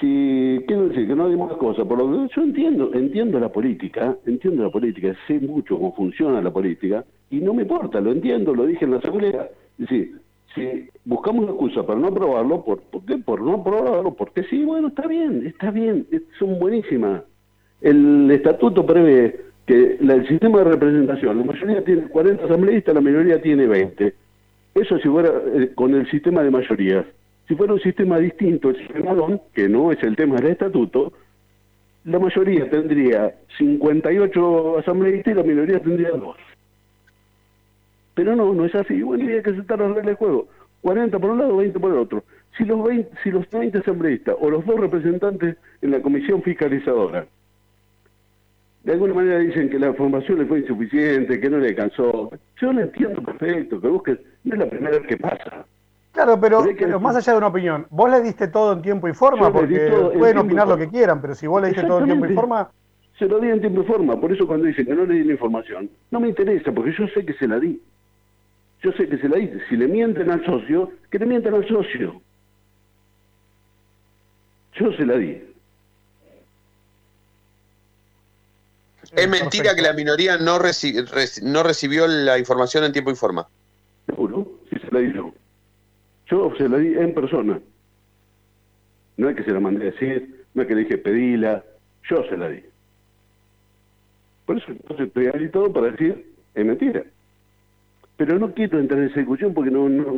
[0.00, 3.52] Si quiero decir que no dimos las cosas, por lo que yo entiendo, entiendo la
[3.52, 8.10] política, entiendo la política, sé mucho cómo funciona la política y no me importa, lo
[8.10, 9.48] entiendo, lo dije en la asamblea.
[9.78, 9.88] Es
[10.56, 13.16] si buscamos una excusa para no aprobarlo, ¿por, ¿por qué?
[13.16, 16.06] No aprobarlo, porque sí, bueno, está bien, está bien,
[16.38, 17.22] son buenísimas.
[17.80, 23.40] El estatuto prevé que el sistema de representación, la mayoría tiene 40 asambleístas, la mayoría
[23.40, 24.14] tiene 20.
[24.74, 27.04] Eso si fuera eh, con el sistema de mayorías.
[27.46, 31.12] Si fuera un sistema distinto, el sistema DON, que no es el tema del estatuto,
[32.04, 36.36] la mayoría tendría 58 asambleístas y la minoría tendría 2.
[38.16, 39.00] Pero no, no es así.
[39.02, 40.48] Bueno, y hay que aceptar las reglas del juego.
[40.82, 42.24] 40 por un lado, 20 por el otro.
[42.56, 47.26] Si los 20, si los 20 asambleístas o los dos representantes en la comisión fiscalizadora
[48.84, 52.30] de alguna manera dicen que la formación le fue insuficiente, que no le alcanzó.
[52.60, 55.66] Yo lo entiendo perfecto, que busques, no es la primera vez que pasa.
[56.12, 58.72] Claro, pero, Pero hay que- pero más allá de una opinión, vos le diste todo
[58.74, 61.68] en tiempo y forma, Yo porque pueden opinar lo que quieran, pero si vos le
[61.68, 62.70] diste todo en tiempo y forma,
[63.18, 65.24] Se lo di en tiempo y forma, por eso cuando dicen que no le di
[65.24, 67.80] la información, no me interesa, porque yo sé que se la di.
[68.86, 69.50] Yo sé que se la di.
[69.68, 72.22] Si le mienten al socio, que le mientan al socio.
[74.74, 75.42] Yo se la di.
[79.16, 83.16] Es mentira que la minoría no, reci- reci- no recibió la información en tiempo y
[83.16, 83.48] forma.
[84.06, 85.34] Seguro, sí se la di yo.
[86.30, 87.58] Yo se la di en persona.
[89.16, 91.64] No es que se la mandé a decir, no es que le dije pedila,
[92.08, 92.62] yo se la di.
[94.44, 97.02] Por eso entonces estoy habilitado para decir, es mentira.
[98.16, 100.14] Pero no quiero entrar en esa discusión porque no, no,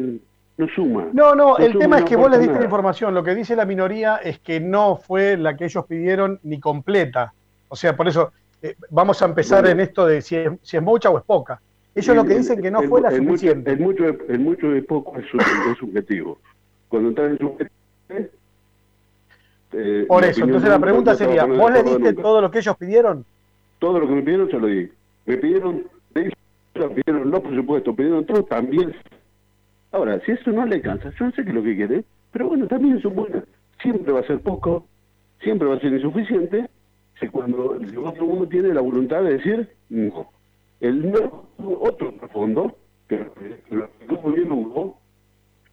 [0.56, 1.06] no suma.
[1.12, 3.14] No, no, el suma, tema es que vos les diste la información.
[3.14, 7.32] Lo que dice la minoría es que no fue la que ellos pidieron ni completa.
[7.68, 8.32] O sea, por eso
[8.62, 9.80] eh, vamos a empezar Bueno.
[9.80, 11.60] en esto de si es, si es mucha o es poca.
[11.94, 13.72] Ellos lo que dicen que no el- fue la el mucho- suficiente.
[13.72, 16.38] El mucho, el mucho es poco es, su- es subjetivo.
[16.88, 17.70] Cuando entras en subjetivo...
[19.72, 22.22] eh, Por eso, entonces la un pregunta sería, ¿vos le acuerdo diste nunca.
[22.22, 23.24] todo lo que ellos pidieron?
[23.80, 24.88] Todo lo que me pidieron se lo di.
[25.26, 25.84] Me pidieron,
[26.86, 28.94] pidieron los presupuestos, pidieron todo también.
[29.92, 32.48] Ahora, si eso no le alcanza, yo no sé qué es lo que quiere, pero
[32.48, 33.44] bueno, también son buenas.
[33.82, 34.86] Siempre va a ser poco,
[35.42, 36.68] siempre va a ser insuficiente,
[37.18, 40.30] si cuando el otro uno tiene la voluntad de decir no.
[40.80, 41.48] El no,
[41.80, 42.76] otro fondo,
[43.08, 43.26] que
[43.70, 44.98] lo explicó muy bien Hugo,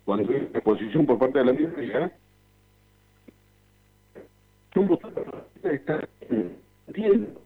[0.06, 2.12] cuando hay exposición por parte de la minoría,
[4.74, 5.26] son votados,
[5.64, 6.08] está
[6.88, 7.45] bien.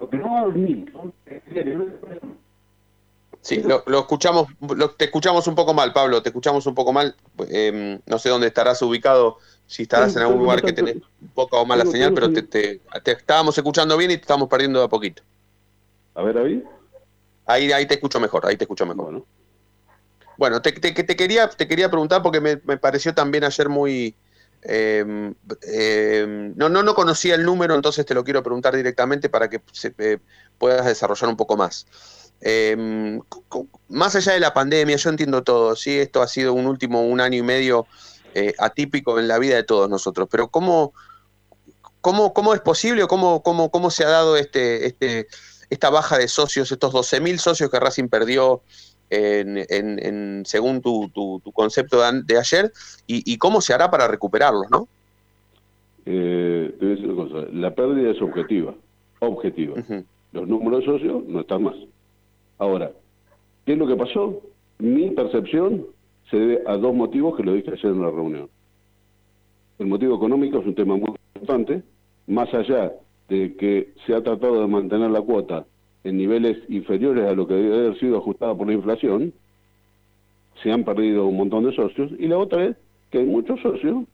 [0.00, 0.92] Lo que no va a dormir,
[1.26, 1.42] que-
[3.42, 6.92] Sí, lo, lo escuchamos, lo- te escuchamos un poco mal, Pablo, te escuchamos un poco
[6.92, 7.14] mal.
[7.48, 10.96] Eh, no sé dónde estarás ubicado, si estarás en algún lugar que tenés
[11.34, 14.78] poca o mala señal, pero te, te- te estábamos escuchando bien y te estamos perdiendo
[14.80, 15.22] de a poquito.
[16.14, 16.62] A ver, ahí.
[17.46, 19.04] Ahí, ahí te escucho mejor, ahí te escucho mejor.
[19.06, 19.26] Bueno,
[20.36, 24.14] Bueno, te, te- te quería, te quería preguntar porque me, me pareció también ayer muy...
[24.62, 25.32] eh,
[25.66, 29.60] eh, no, no, no conocía el número, entonces te lo quiero preguntar directamente para que
[29.72, 30.18] se, eh,
[30.58, 31.86] puedas desarrollar un poco más.
[32.40, 33.20] Em,
[33.88, 37.20] más allá de la pandemia, yo entiendo todo, sí, esto ha sido un último un
[37.20, 37.86] año y medio
[38.34, 40.94] eh, atípico en la vida de todos nosotros, pero ¿cómo,
[42.00, 45.26] cómo, cómo es posible o cómo, cómo, cómo se ha dado este, este,
[45.68, 48.62] esta baja de socios, estos 12.000 socios que Racing perdió
[49.10, 52.72] en, según tu, tu, concepto de, ayer
[53.06, 54.88] y, cómo se hará para recuperarlos, ¿no?
[56.06, 58.74] Eh, te voy a decir una cosa, la pérdida es objetiva,
[59.18, 59.74] objetiva.
[60.32, 61.76] Los números de socios no están más.
[62.58, 62.92] Ahora,
[63.66, 64.40] ¿qué es lo que pasó?
[64.78, 65.86] Mi percepción
[66.30, 68.48] se debe a dos motivos que lo dije ayer en la reunión.
[69.78, 71.82] El motivo económico es un tema muy importante,
[72.26, 72.92] más allá
[73.28, 75.64] de que se ha tratado de mantener la cuota
[76.04, 79.32] en niveles inferiores a lo que debe haber sido ajustada por la inflación,
[80.62, 82.76] se han perdido un montón de socios, y la otra es
[83.10, 84.04] que hay muchos socios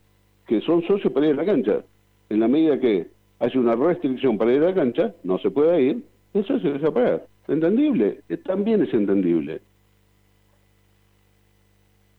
[0.46, 1.80] que son socios para ir a la cancha.
[2.28, 5.82] En la medida que hay una restricción para ir a la cancha, no se puede
[5.82, 6.02] ir,
[6.44, 7.26] se les pagar.
[7.48, 8.20] ¿Entendible?
[8.44, 9.60] También es entendible.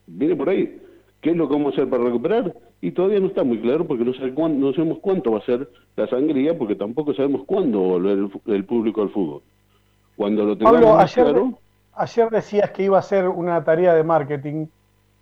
[0.07, 0.79] Viene por ahí.
[1.21, 2.55] ¿Qué es lo que vamos a hacer para recuperar?
[2.81, 4.13] Y todavía no está muy claro porque no,
[4.49, 9.01] no sabemos cuánto va a ser la sangría porque tampoco sabemos cuándo volver el, público
[9.01, 9.41] al fútbol.
[10.17, 11.59] Cuando lo tengamos Pablo, ayer, claro,
[11.93, 14.65] ayer decías que iba a ser una tarea de marketing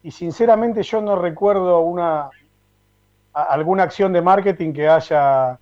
[0.02, 2.30] y sinceramente yo no recuerdo una
[3.34, 5.60] alguna acción de marketing que haya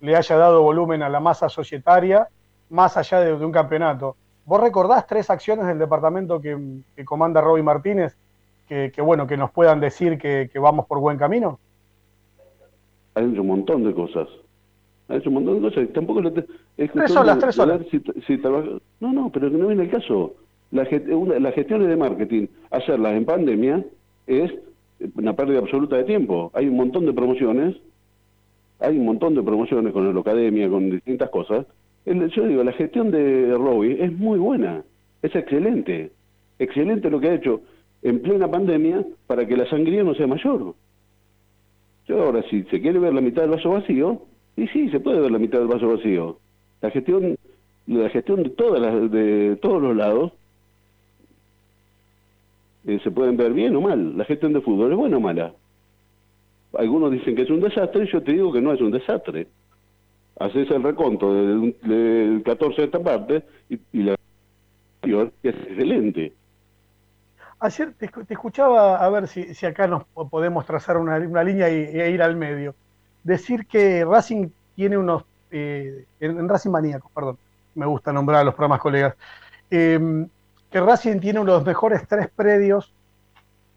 [0.00, 2.28] le haya dado volumen a la masa societaria
[2.70, 4.16] más allá de, un campeonato.
[4.44, 6.58] ¿Vos recordás tres acciones del departamento que,
[7.04, 8.16] comanda Roby Martínez
[8.66, 11.60] que, bueno, que nos puedan decir que, vamos por buen camino?
[13.14, 14.26] Ha hecho un montón de cosas.
[15.08, 15.88] Ha hecho un montón de cosas.
[15.92, 17.80] Tampoco tres horas, tres horas.
[19.00, 20.34] no, no, pero no viene el caso.
[20.70, 23.84] La, las gestiones de marketing, hacerlas en pandemia,
[24.26, 24.52] es
[25.16, 26.50] una pérdida absoluta de tiempo.
[26.54, 27.76] Hay un montón de promociones,
[28.80, 31.66] hay un montón de promociones con la academia, con distintas cosas,
[32.04, 34.82] yo digo, la gestión de Robbie es muy buena,
[35.22, 36.10] es excelente,
[36.58, 37.60] excelente lo que ha hecho
[38.02, 40.74] en plena pandemia para que la sangría no sea mayor.
[42.08, 44.22] Yo ahora, si se quiere ver la mitad del vaso vacío,
[44.56, 46.38] y sí, se puede ver la mitad del vaso vacío.
[46.80, 47.36] La gestión,
[47.86, 50.32] la gestión de todas las, de todos los lados
[52.86, 54.16] eh, se pueden ver bien o mal.
[54.16, 55.54] La gestión de fútbol es buena o mala.
[56.74, 59.46] Algunos dicen que es un desastre, y yo te digo que no es un desastre
[60.38, 64.16] haces el reconto del, 14 de esta parte y, la
[65.02, 66.32] es excelente.
[67.60, 72.36] Ayer te, escuchaba, a ver si, acá nos podemos trazar una, línea e, ir al
[72.36, 72.74] medio.
[73.24, 77.38] Decir que Racing tiene unos, eh, en, Racing Maníacos, perdón,
[77.74, 79.14] me gusta nombrar a los programas colegas,
[79.70, 80.28] em,
[80.70, 82.92] que Racing tiene uno de los mejores tres predios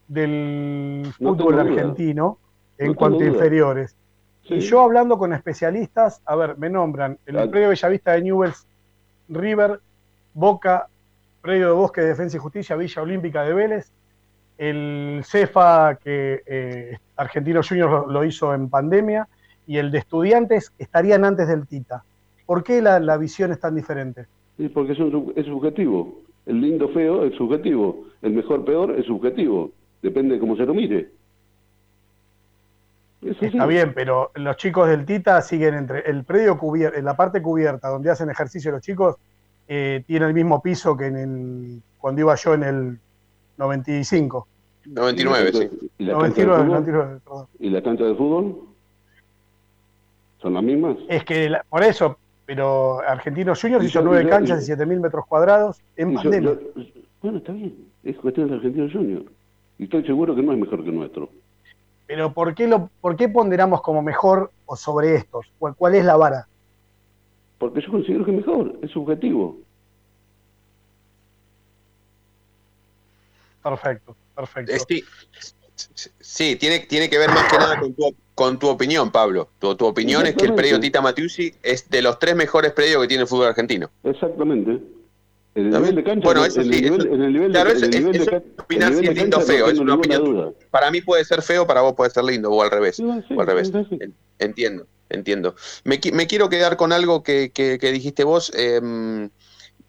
[0.08, 2.38] del fútbol argentino
[2.78, 3.96] en cuanto a inferiores.
[4.44, 8.66] Y yo hablando con especialistas, a ver, me nombran el predio Bellavista de Newells,
[9.28, 9.80] River,
[10.34, 10.88] Boca,
[11.40, 13.90] predio de Bosque de Defensa y Justicia, Villa Olímpica de Vélez,
[14.58, 19.28] el CEFA que eh, Argentino Junior lo, hizo en pandemia
[19.66, 22.04] y el de estudiantes estarían antes del TITA.
[22.46, 24.26] ¿Por qué la, visión es tan diferente?
[24.56, 24.98] Sí, porque es,
[25.36, 26.20] es subjetivo.
[26.46, 28.06] El lindo feo es subjetivo.
[28.22, 29.72] El mejor peor es subjetivo.
[30.02, 31.10] Depende de cómo se lo mire.
[33.22, 37.42] Está bien, pero los chicos del Tita siguen entre el predio cubierto, en la parte
[37.42, 39.16] cubierta donde hacen ejercicio los chicos,
[39.66, 42.98] eh, tiene el mismo piso que en el cuando iba yo en el
[43.56, 44.46] 95.
[44.84, 45.90] 99, sí.
[45.98, 47.46] ¿Y la 99, 99, perdón.
[47.58, 48.60] ¿Y la cancha de fútbol?
[50.46, 50.96] ¿Son las mismas?
[51.08, 56.14] Es que por eso, pero Argentinos Juniors hizo nueve canchas de 7.000 metros cuadrados en
[56.14, 56.56] pandemia.
[57.20, 59.26] bueno, está bien, es cuestión de Argentinos Juniors.
[59.76, 61.30] Y estoy seguro que no es mejor que nuestro.
[62.06, 65.46] Pero ¿por qué, lo, ¿por qué ponderamos como mejor o sobre estos?
[65.58, 66.46] ¿Cuál, ¿Cuál es la vara?
[67.58, 69.56] Porque yo considero que es mejor, es subjetivo.
[73.64, 74.72] Perfecto, perfecto.
[74.88, 75.02] Sí,
[76.20, 79.48] sí tiene, tiene que ver más que nada con tu, con tu opinión, Pablo.
[79.58, 83.02] Tu, tu opinión es que el predio Tita Matiusi es de los tres mejores predios
[83.02, 83.90] que tiene el fútbol argentino.
[84.04, 84.80] Exactamente.
[85.56, 86.84] En el nivel de cancha, bueno, eso sí.
[86.84, 90.54] en el nivel claro, de, es, opinar si es lindo o feo, es una opinión.
[90.70, 93.00] Para mí puede ser feo, para vos puede ser lindo, o al revés.
[93.00, 93.72] o al revés.
[94.38, 95.54] Entiendo, entiendo.
[95.84, 99.30] Me, me, quiero quedar con algo que, que, dijiste vos, eh,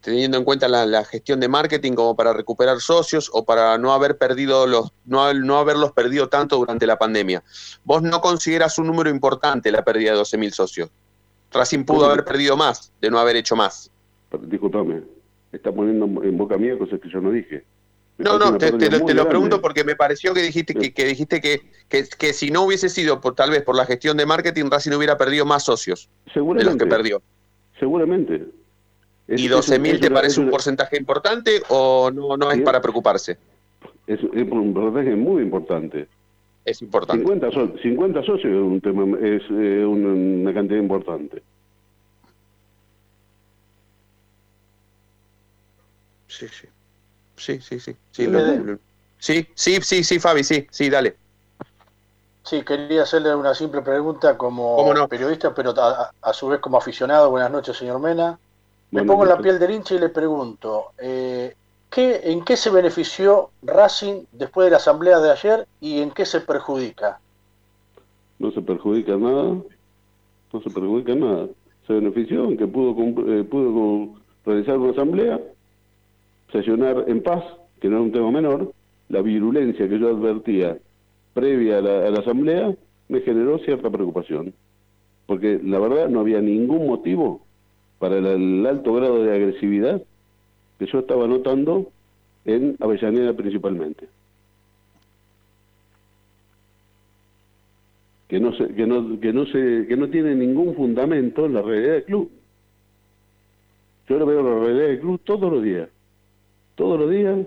[0.08, 3.92] teniendo en cuenta la, la, gestión de marketing como para recuperar socios o para no
[3.92, 7.42] haber perdido los, no, no haberlos perdido tanto durante la pandemia.
[7.84, 10.90] Vos no consideras un número importante la pérdida de 12.000 socios.
[11.52, 13.90] Racing pudo haber perdido más de no haber hecho más.
[14.42, 15.02] Disculpame,
[15.52, 17.64] está poniendo en boca mía cosas que yo no dije.
[18.18, 18.70] no, no, te,
[19.14, 22.88] lo, pregunto porque me pareció que dijiste que, que dijiste que, que, si no hubiese
[22.88, 26.64] sido por tal vez por la gestión de marketing, Racing hubiera perdido más socios Seguramente.
[26.64, 27.22] de los que perdió.
[27.78, 28.57] Seguramente.
[29.28, 32.60] Es- ¿Y es un- 12.000 es te parece un porcentaje importante o no, no es
[32.62, 33.36] para preocuparse?
[34.06, 36.08] Es, es un porcentaje muy importante.
[36.64, 37.22] Es importante.
[37.22, 41.42] 50, so- 50 socios es, un tema, es eh, una, cantidad importante.
[46.26, 46.66] Sí, sí.
[47.36, 47.92] Sí, sí, sí.
[47.92, 48.78] Sí, Sí, lo- de- lo-
[49.18, 51.16] sí, sí, sí, sí, Fabi, sí, sí, dale.
[52.44, 57.30] Sí, quería hacerle una simple pregunta como periodista, pero a su vez como aficionado.
[57.30, 58.38] Buenas noches, señor Mena.
[58.90, 61.54] Me pongo en la piel del hincha y le pregunto, eh,
[61.90, 66.24] ¿qué, ¿en qué se benefició Racing después de la asamblea de ayer y en qué
[66.24, 67.20] se perjudica?
[68.38, 69.56] No se perjudica nada.
[70.52, 71.48] No se perjudica nada.
[71.86, 72.94] Se benefició en que pudo,
[73.30, 74.14] eh, pudo
[74.46, 75.38] realizar una asamblea,
[76.50, 77.44] sesionar en paz,
[77.80, 78.72] que no era un tema menor.
[79.10, 80.78] La virulencia que yo advertía
[81.34, 82.74] previa a la, a la asamblea
[83.08, 84.54] me generó cierta preocupación.
[85.26, 87.42] Porque la verdad no había ningún motivo
[87.98, 90.02] para el, alto grado de agresividad
[90.78, 91.90] que yo estaba notando
[92.44, 94.08] en Avellaneda principalmente.
[98.28, 101.62] que no se, que no que no se que no tiene ningún fundamento en la
[101.62, 102.30] realidad del club.
[104.06, 105.88] Yo lo veo en la realidad del club todos los días.
[106.74, 107.38] Todos los días,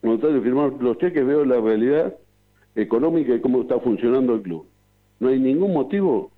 [0.00, 2.14] cuando trato de firmar los cheques, veo la realidad
[2.76, 4.66] económica y cómo está funcionando el club.
[5.20, 6.30] No hay ningún motivo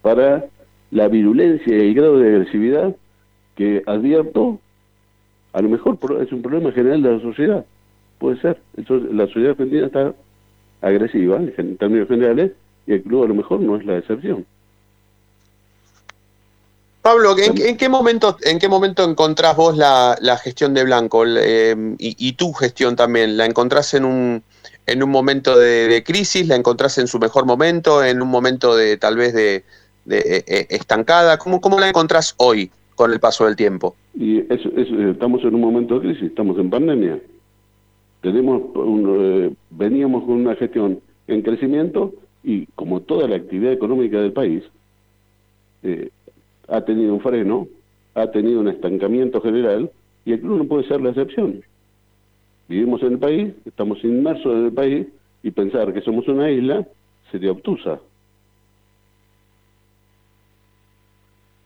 [0.00, 0.46] para
[0.92, 2.94] la virulencia y el grado de agresividad
[3.56, 4.60] que advierto.
[5.52, 7.64] A lo mejor es un problema general de la sociedad.
[8.18, 8.60] Puede ser.
[8.76, 10.14] Entonces, la sociedad argentina está
[10.80, 12.52] agresiva en términos generales
[12.86, 14.46] y el club a lo mejor no es la excepción.
[17.00, 21.24] Pablo, ¿en, en qué momento, ¿en qué momento encontrás vos la, la gestión de Blanco
[21.26, 23.36] eh, y, y tu gestión también?
[23.36, 24.42] ¿La encontrás en un,
[24.86, 26.46] en un momento de, de crisis?
[26.46, 28.04] ¿La encontrás en su mejor momento?
[28.04, 29.64] ¿En un momento de tal vez de,
[30.04, 31.38] de, eh, eh, estancada?
[31.38, 33.96] ¿Cómo, ¿Cómo la encontrás hoy con el paso del tiempo?
[34.14, 37.20] Y eso, eh, estamos en un momento de crisis, estamos en pandemia.
[38.20, 42.12] Tenemos un, eh, veníamos con una gestión en crecimiento
[42.44, 44.64] y como toda la actividad económica del país
[46.68, 47.66] ha tenido un freno,
[48.14, 49.90] ha tenido un estancamiento general
[50.24, 51.62] y el club no puede ser la excepción.
[52.68, 55.06] Vivimos en el país, estamos inmersos en el país
[55.42, 56.86] y pensar que somos una isla
[57.32, 57.98] sería obtusa.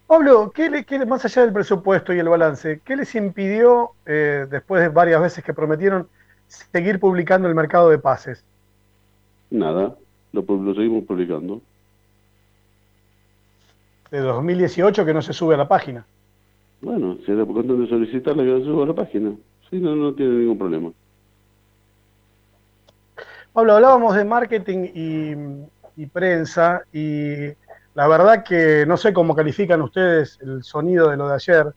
[0.06, 4.46] Pablo, ¿qué le, qué más allá del presupuesto y el balance, qué les impidió, eh,
[4.48, 6.08] después de varias veces que prometieron,
[6.46, 8.44] seguir publicando el mercado de pases?
[9.50, 9.96] Nada,
[10.32, 10.42] lo,
[10.74, 11.60] seguimos publicando.
[14.12, 16.06] De 2018 que no se sube a la página.
[16.80, 19.32] Bueno, si era por cuestión de solicitarla que la suba a la página.
[19.68, 20.92] Sí, no, no tiene ningún problema.
[23.52, 27.48] Pablo, hablábamos de marketing y, y prensa y
[27.96, 31.72] la verdad que no sé cómo califican ustedes el sonido de lo de ayer,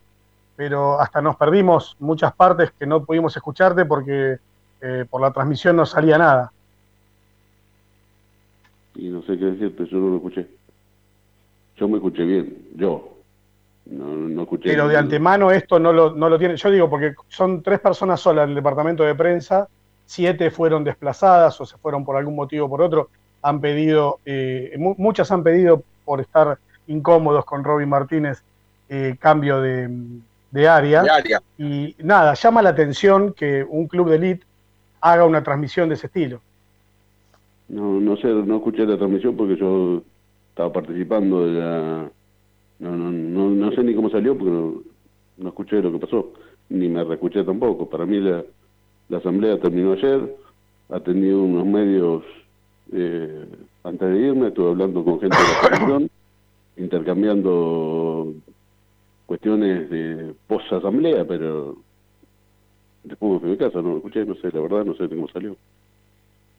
[0.57, 4.37] pero hasta nos perdimos muchas partes que no pudimos escucharte porque
[4.81, 6.51] eh, por la transmisión no salía nada.
[8.95, 10.47] Y no sé qué decirte, yo no lo escuché.
[11.77, 13.15] Yo me escuché bien, yo.
[13.85, 14.69] No, no escuché.
[14.69, 16.57] Pero de antemano esto no lo, no lo tiene.
[16.57, 19.69] Yo digo, porque son tres personas solas en el departamento de prensa,
[20.05, 23.09] siete fueron desplazadas o se fueron por algún motivo o por otro.
[23.41, 26.57] Han pedido, eh, mu- muchas han pedido por estar
[26.87, 28.41] incómodos con Robin Martínez
[28.89, 29.87] eh, cambio de,
[30.49, 31.03] de área.
[31.03, 31.39] De área.
[31.55, 34.43] Y nada, llama la atención que un club de elite
[35.01, 36.41] haga una transmisión de ese estilo.
[37.67, 40.01] No, no sé, no escuché la transmisión porque yo
[40.49, 42.09] estaba participando de la...
[42.79, 44.81] No, no, no, no sé ni cómo salió porque no,
[45.37, 46.33] no escuché lo que pasó,
[46.69, 47.87] ni me reescuché tampoco.
[47.87, 48.43] Para mí la,
[49.09, 50.35] la asamblea terminó ayer,
[50.89, 52.23] ha tenido unos medios
[52.93, 53.45] eh,
[53.89, 56.09] antes de irme, estuve hablando con gente de la comisión,
[56.77, 58.33] intercambiando
[59.25, 61.75] cuestiones de post-asamblea, pero
[63.03, 65.07] después me fui a mi casa, no lo escuché, no sé, la verdad no sé
[65.09, 65.55] cómo salió.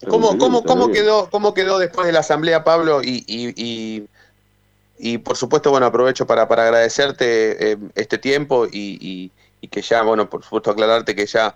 [0.08, 3.02] ¿Cómo, cómo, cómo, quedó, ¿Cómo quedó después de la asamblea, Pablo?
[3.02, 4.06] Y, y, y,
[4.98, 9.30] y, por supuesto, bueno, aprovecho para, para agradecerte eh, este tiempo y, y-
[9.62, 11.54] y que ya, bueno, por supuesto, aclararte que ya,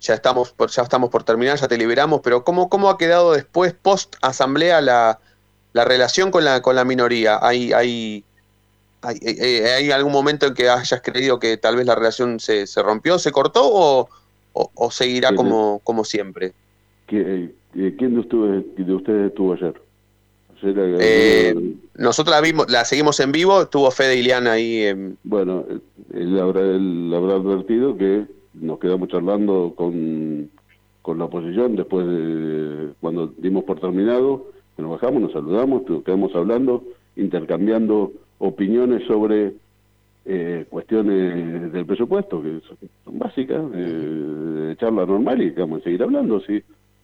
[0.00, 3.32] ya, estamos, por, ya estamos por terminar, ya te liberamos, pero ¿cómo, cómo ha quedado
[3.32, 5.18] después, post asamblea, la,
[5.72, 7.38] la relación con la, con la minoría?
[7.42, 8.24] ¿Hay, hay,
[9.02, 12.66] hay, eh, ¿Hay algún momento en que hayas creído que tal vez la relación se,
[12.66, 14.08] se rompió, se cortó o,
[14.52, 16.52] o, o seguirá como, como siempre?
[17.08, 19.74] ¿Qui- eh, ¿Quién de ustedes, de ustedes estuvo ayer?
[20.62, 21.54] Eh,
[21.96, 24.84] nosotros la vimos, la seguimos en vivo, estuvo Fede Iliana ahí.
[24.84, 25.78] em, Bueno, eh,
[26.14, 28.24] él habrá, él habrá advertido que
[28.60, 30.50] nos quedamos charlando con,
[31.02, 34.46] con la oposición después de cuando dimos por terminado,
[34.78, 36.84] nos bajamos, nos saludamos, quedamos hablando,
[37.16, 39.54] intercambiando opiniones sobre
[40.24, 42.60] eh, cuestiones del presupuesto que
[43.04, 46.40] son, básicas, de charla normal y vamos a seguir hablando.
[46.40, 46.62] ¿sí?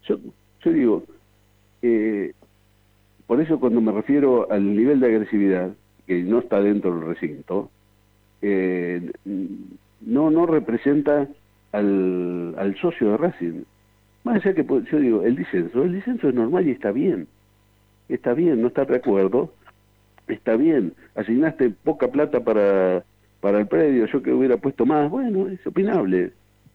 [0.08, 0.18] Yo,
[0.64, 1.02] yo digo,
[1.82, 2.32] eh,
[3.26, 5.72] por eso cuando me refiero al nivel de agresividad,
[6.06, 7.70] que no está dentro del recinto,
[8.42, 11.28] eh, no, no representa
[11.72, 13.62] al, al socio de Racing.
[14.24, 17.26] Más allá que yo digo, el disenso, el disenso es normal y está bien.
[18.08, 19.52] Está bien, no está de acuerdo,
[20.28, 20.92] está bien.
[21.14, 23.04] Asignaste poca plata para,
[23.40, 26.32] para el predio, yo que hubiera puesto más, bueno, es opinable.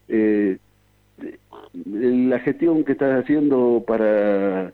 [0.10, 0.58] Eh,
[1.86, 4.72] la gestión que estás haciendo para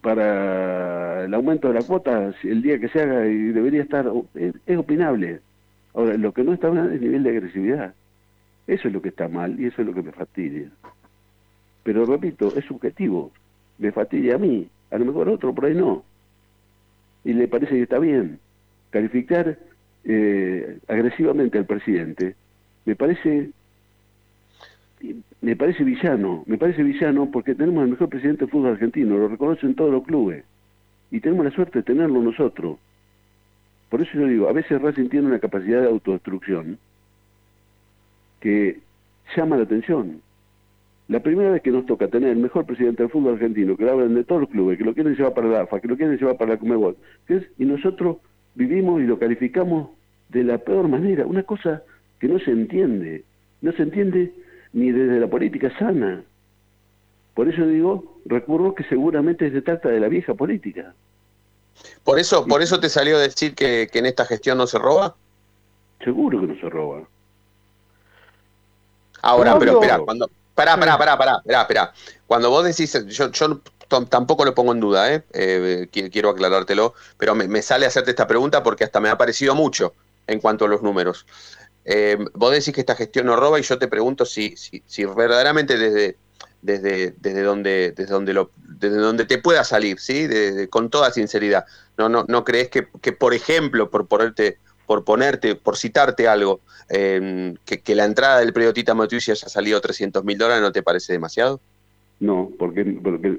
[0.00, 4.78] para el aumento de la cuota, el día que se haga y debería estar, es,
[4.78, 5.40] opinable.
[5.94, 7.94] Ahora, lo que no está mal es el nivel de agresividad.
[8.66, 10.70] Eso es lo que está mal y eso es lo que me fastidia.
[11.82, 13.30] Pero repito, es subjetivo.
[13.78, 16.04] Me fastidia a mí, a lo mejor a otro por ahí no.
[17.24, 18.38] Y le parece que está bien.
[18.90, 19.58] Calificar
[20.04, 22.36] eh, agresivamente al presidente
[22.84, 23.50] me parece
[25.42, 29.28] me parece villano, me parece villano porque tenemos al mejor presidente del fútbol argentino, lo
[29.28, 30.44] reconocen todos los clubes
[31.10, 32.78] y tenemos la suerte de tenerlo nosotros.
[33.90, 36.78] Por eso yo digo, a veces Racing tiene una capacidad de autodestrucción
[38.40, 38.80] que
[39.36, 40.20] llama la atención.
[41.08, 43.92] La primera vez que nos toca tener el mejor presidente del fútbol argentino, que lo
[43.92, 46.18] hablan de todos los clubes, que lo quieren llevar para la AFA, que lo quieren
[46.18, 46.96] llevar para la Comebol,
[47.58, 48.16] y nosotros
[48.54, 49.90] vivimos y lo calificamos
[50.30, 51.82] de la peor manera, una cosa
[52.18, 53.24] que no se entiende,
[53.60, 54.32] no se entiende
[54.72, 56.24] ni desde la política sana.
[57.34, 60.94] Por eso digo, recurro que seguramente se trata de la vieja política.
[62.02, 64.78] ¿Por eso, por eso te salió a decir que, que en esta gestión no se
[64.78, 65.14] roba?
[66.02, 67.06] Seguro que no se roba.
[69.26, 70.30] Ahora, pero espera, cuando.
[70.54, 71.92] Pará, pará, pará, pará, pará, pará.
[72.26, 73.60] Cuando vos decís, yo, yo
[74.08, 75.22] tampoco lo pongo en duda, ¿eh?
[75.32, 79.54] eh quiero aclarártelo, pero me, me, sale hacerte esta pregunta porque hasta me ha parecido
[79.54, 79.94] mucho
[80.26, 81.26] en cuanto a los números.
[81.84, 85.04] Eh, vos decís que esta gestión no roba y yo te pregunto si, si, si
[85.04, 86.16] verdaderamente desde,
[86.62, 90.28] desde, desde, donde, desde, donde lo, desde donde te pueda salir, ¿sí?
[90.68, 91.64] con toda sinceridad.
[91.96, 96.60] ¿No, no, no crees que, que, por ejemplo, por ponerte, por ponerte, por citarte algo,
[96.88, 100.82] eh, que, la entrada del predio Tita Matucci haya salido 300 mil dólares no te
[100.82, 101.60] parece demasiado?
[102.20, 102.84] No, porque,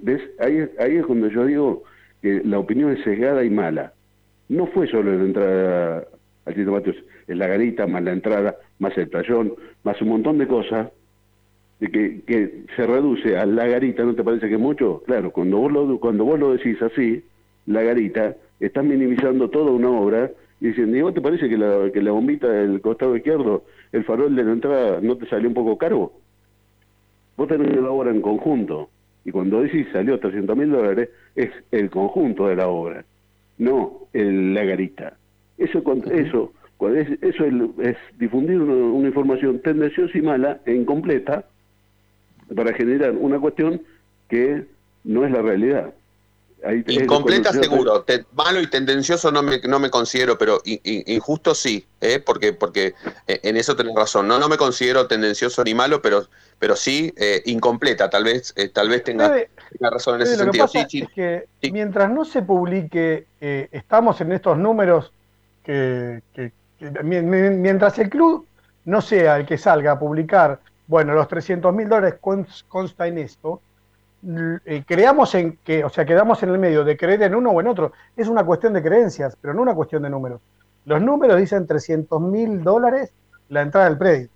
[0.02, 0.22] ¿ves?
[0.40, 1.84] Ahí, ahí es cuando yo digo
[2.22, 3.94] que la opinión es sesgada y mala.
[4.50, 6.08] No fue solo la entrada
[6.46, 10.38] al Tito Matucci en la garita, más la entrada, más el tallón, más un montón
[10.38, 10.90] de cosas,
[11.80, 15.04] que, que se reduce a la garita, ¿no te parece que mucho?
[15.06, 17.24] Claro, cuando vos lo, cuando vos lo decís así,
[17.66, 21.92] la garita, estás minimizando toda una obra y diciendo, ¿y vos te parece que la,
[21.92, 25.54] que la bombita del costado izquierdo, el farol de la entrada, no te salió un
[25.54, 26.14] poco caro?
[27.36, 28.90] Vos tenés la obra en conjunto.
[29.24, 33.06] Y cuando decís salió 300 mil dólares, es el conjunto de la obra,
[33.58, 35.18] no el, la garita.
[35.58, 36.54] Eso, eso
[36.86, 37.46] eso
[37.82, 41.46] es, difundir una, información tendenciosa y mala e incompleta
[42.56, 43.82] para generar una cuestión
[44.30, 44.66] que
[45.04, 45.94] no es la realidad.
[46.88, 48.04] Incompleta seguro,
[48.34, 52.20] malo y tendencioso no me, no me considero, pero injusto sí, ¿eh?
[52.20, 52.96] porque, porque
[53.28, 54.28] eh, en eso tenés razón.
[54.28, 56.26] No, no me considero tendencioso ni malo, pero,
[56.58, 59.32] pero sí eh, incompleta, tal vez, eh, tal vez tenga,
[59.80, 60.66] razón en ese sentido.
[60.74, 65.12] es que mientras no se publique, estamos en estos números
[65.64, 66.22] que,
[67.04, 68.48] mientras el club
[68.86, 72.16] no sea el que salga a publicar, bueno, los 300 mil dólares
[72.68, 73.62] consta en esto,
[74.26, 77.62] eh, creamos en que, o sea, quedamos en el medio de creer en uno o
[77.62, 77.92] en otro.
[78.16, 80.42] Es una cuestión de creencias, pero no una cuestión de números.
[80.86, 83.14] Los números dicen 300 mil dólares
[83.50, 84.30] la entrada del predio.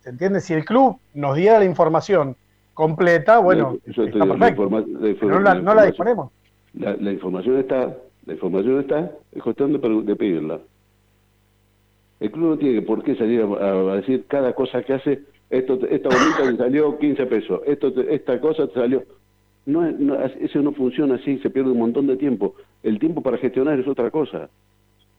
[0.00, 0.40] ¿Se entiende?
[0.40, 2.36] Si el club nos diera la información
[2.74, 4.68] completa, bueno, está perfecto.
[4.68, 6.30] no, la, disponemos.
[6.74, 10.60] La, información está, la información está, es cuestión de pedirla.
[12.18, 15.20] El club no tiene por qué salir a, decir cada cosa que hace,
[15.50, 19.04] esto, esta bonita te salió 15 pesos, esto, esta cosa te salió...
[19.66, 22.54] No, eso no funciona así, se pierde un montón de tiempo.
[22.84, 24.48] El tiempo para gestionar es otra cosa.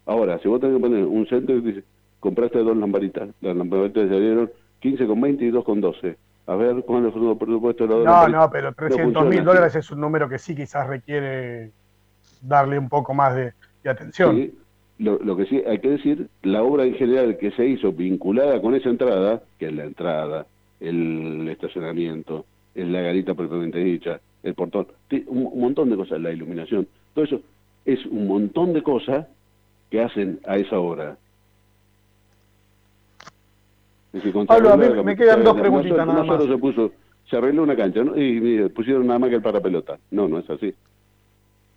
[0.06, 1.84] Ahora, si vos tenés que poner un centro y dice,
[2.22, 4.50] compraste dos lamparitas, las lamparitas salieron
[4.80, 6.18] 15 con 20 y 2 con 12.
[6.48, 9.92] A ver, ¿cuándo fue el presupuesto de la No, no, pero 300 mil dólares es
[9.92, 11.72] un número que sí quizás requiere
[12.42, 13.54] darle un poco más de,
[13.84, 14.36] atención.
[14.36, 14.58] Sí,
[15.00, 18.74] lo, que sí hay que decir, la obra en general que se hizo vinculada con
[18.74, 20.48] esa entrada, que es la entrada,
[20.80, 24.88] el estacionamiento, es la garita propiamente dicha, el portón,
[25.28, 27.42] un, montón de cosas, la iluminación, todo eso
[27.86, 29.28] es un montón de cosas
[29.90, 31.18] que hacen a esa obra.
[34.48, 36.44] Pablo, a mí me quedan dos preguntitas nada más.
[36.44, 36.92] Se, puso,
[37.30, 40.00] se arregló una cancha y, pusieron nada más que el parapelota.
[40.10, 40.74] No, no es así.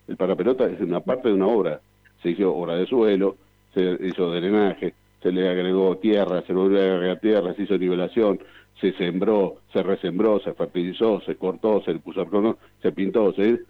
[0.08, 1.80] El parapelota es una parte de una obra
[2.22, 3.36] se hizo obra de suelo,
[3.74, 7.78] se hizo drenaje, se le agregó tierra, se le volvió a agregar tierra, se hizo
[7.78, 8.40] nivelación,
[8.80, 13.60] se sembró, se resembró, se fertilizó, se cortó, se le puso arcono, se pintó, se,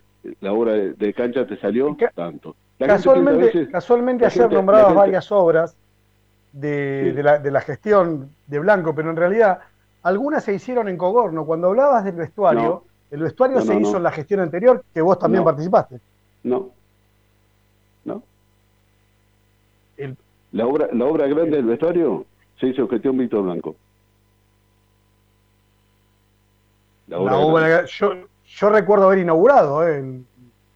[0.40, 2.54] la obra de, de cancha te salió tanto.
[2.78, 5.76] La Casualmente, veces- casualmente ayer gente- gente- varias obras
[6.52, 9.58] de, de la, de la gestión de Blanco, pero en realidad
[10.02, 11.44] algunas se hicieron en Cogorno.
[11.44, 12.82] Cuando hablabas del vestuario, No.
[13.10, 16.00] el vestuario No, se no, hizo en la gestión anterior, que vos también participaste.
[16.44, 16.70] No.
[18.04, 18.22] No.
[20.52, 22.24] El- La obra, la obra grande del vestuario
[22.58, 23.76] se hizo en gestión Víctor Blanco.
[27.08, 28.12] La La obra yo,
[28.46, 30.24] yo recuerdo haber inaugurado eh, el,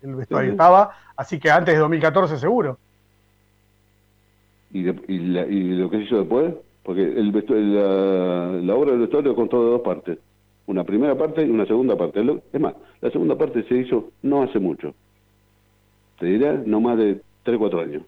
[0.02, 0.50] el vestuario.
[0.50, 0.54] Sí.
[0.54, 2.78] Estaba, así que antes de 2014 seguro.
[4.72, 7.30] ¿Y, de- y la- y lo que se hizo después, porque el
[8.66, 10.18] la, obra del vestuario contó de dos partes.
[10.66, 12.20] Una primera parte y una segunda parte.
[12.52, 14.94] Es más, la segunda parte se hizo no hace mucho.
[16.18, 18.02] Te diré, no más de 3 4 años.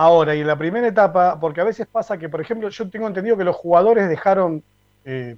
[0.00, 3.06] Ahora, y en la primera etapa, porque a veces pasa que, por ejemplo, yo tengo
[3.06, 4.62] entendido que los jugadores dejaron,
[5.04, 5.36] eh,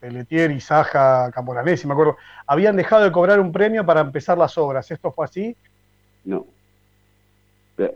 [0.00, 4.90] Pelletier Saja, Camoranesi, me acuerdo, habían dejado de cobrar un premio para empezar las obras.
[4.90, 5.56] ¿Esto fue así?
[6.24, 6.44] No.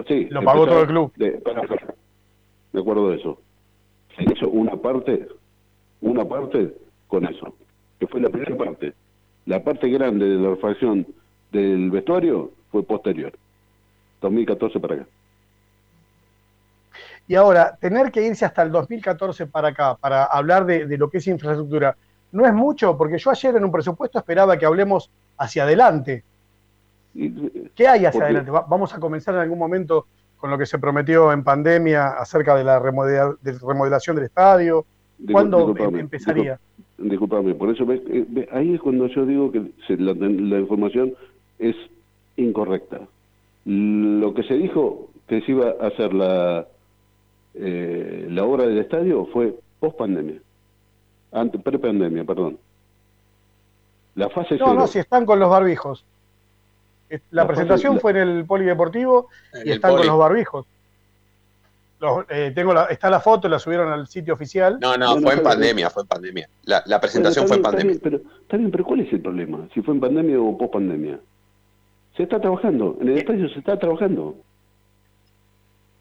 [0.07, 1.13] Sí, Lo pagó todo el club.
[1.17, 1.95] de- para- para-
[2.73, 3.41] me acuerdo de eso.
[4.17, 5.27] Se hizo una parte,
[6.01, 6.75] una parte
[7.09, 7.57] con eso,
[7.99, 8.93] que fue la primera parte.
[9.47, 11.05] La parte grande de la refacción
[11.51, 13.33] del vestuario fue posterior,
[14.21, 15.07] 2014 para acá.
[17.29, 21.09] Y ahora, tener que irse hasta el 2014 para acá, para hablar de, de lo
[21.09, 21.97] que es infraestructura,
[22.33, 26.25] no es mucho, porque yo ayer en un presupuesto esperaba que hablemos hacia adelante.
[27.75, 28.51] ¿Qué hay hacia adelante?
[28.51, 30.07] Va- Vamos a comenzar en algún momento
[30.39, 34.85] con lo que se prometió en pandemia acerca de la remodela- de remodelación del estadio.
[35.31, 36.55] ¿Cuándo em- empezaría?
[36.55, 40.59] discul- Disculpame, por eso ves, eh, ahí es cuando yo digo que se- la, la
[40.59, 41.15] información
[41.59, 41.77] es
[42.37, 43.01] incorrecta.
[43.65, 46.67] Lo que se dijo que se iba a hacer la,
[47.55, 50.41] eh, la obra del estadio fue post pandemia,
[51.33, 52.59] ante pre-pandemia, perdón.
[54.15, 54.75] La fase No, cero.
[54.81, 56.05] no, si están con los barbijos.
[57.11, 60.01] Eh, La, La presentación fase- fue en el polideportivo En y el están poli.
[60.03, 60.67] con los barbijos.
[62.01, 64.79] Los- eh, tengo la, está la foto, la subieron al sitio oficial.
[64.81, 66.49] No, no, No, no, fue en pandemia, fue en pandemia.
[66.65, 67.93] La, la presentación fue en pandemia.
[67.93, 69.69] Está bien, pero, está bien, pero ¿cuál es el problema?
[69.73, 71.21] Si fue en pandemia o post pandemia.
[72.17, 74.37] Se está trabajando, en el estadio se está trabajando.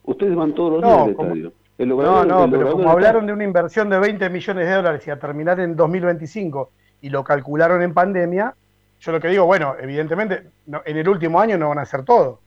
[0.04, 1.54] Ustedes van todos los No, días al como- estadio.
[1.78, 5.08] El No, no, el pero como hablaron de una inversión de 20 millones de dólares
[5.08, 6.70] y a terminar en 2025
[7.02, 8.54] y lo calcularon en pandemia,
[8.99, 12.04] yo lo que digo, bueno, evidentemente no- en el último año no van a hacer
[12.06, 12.39] todo.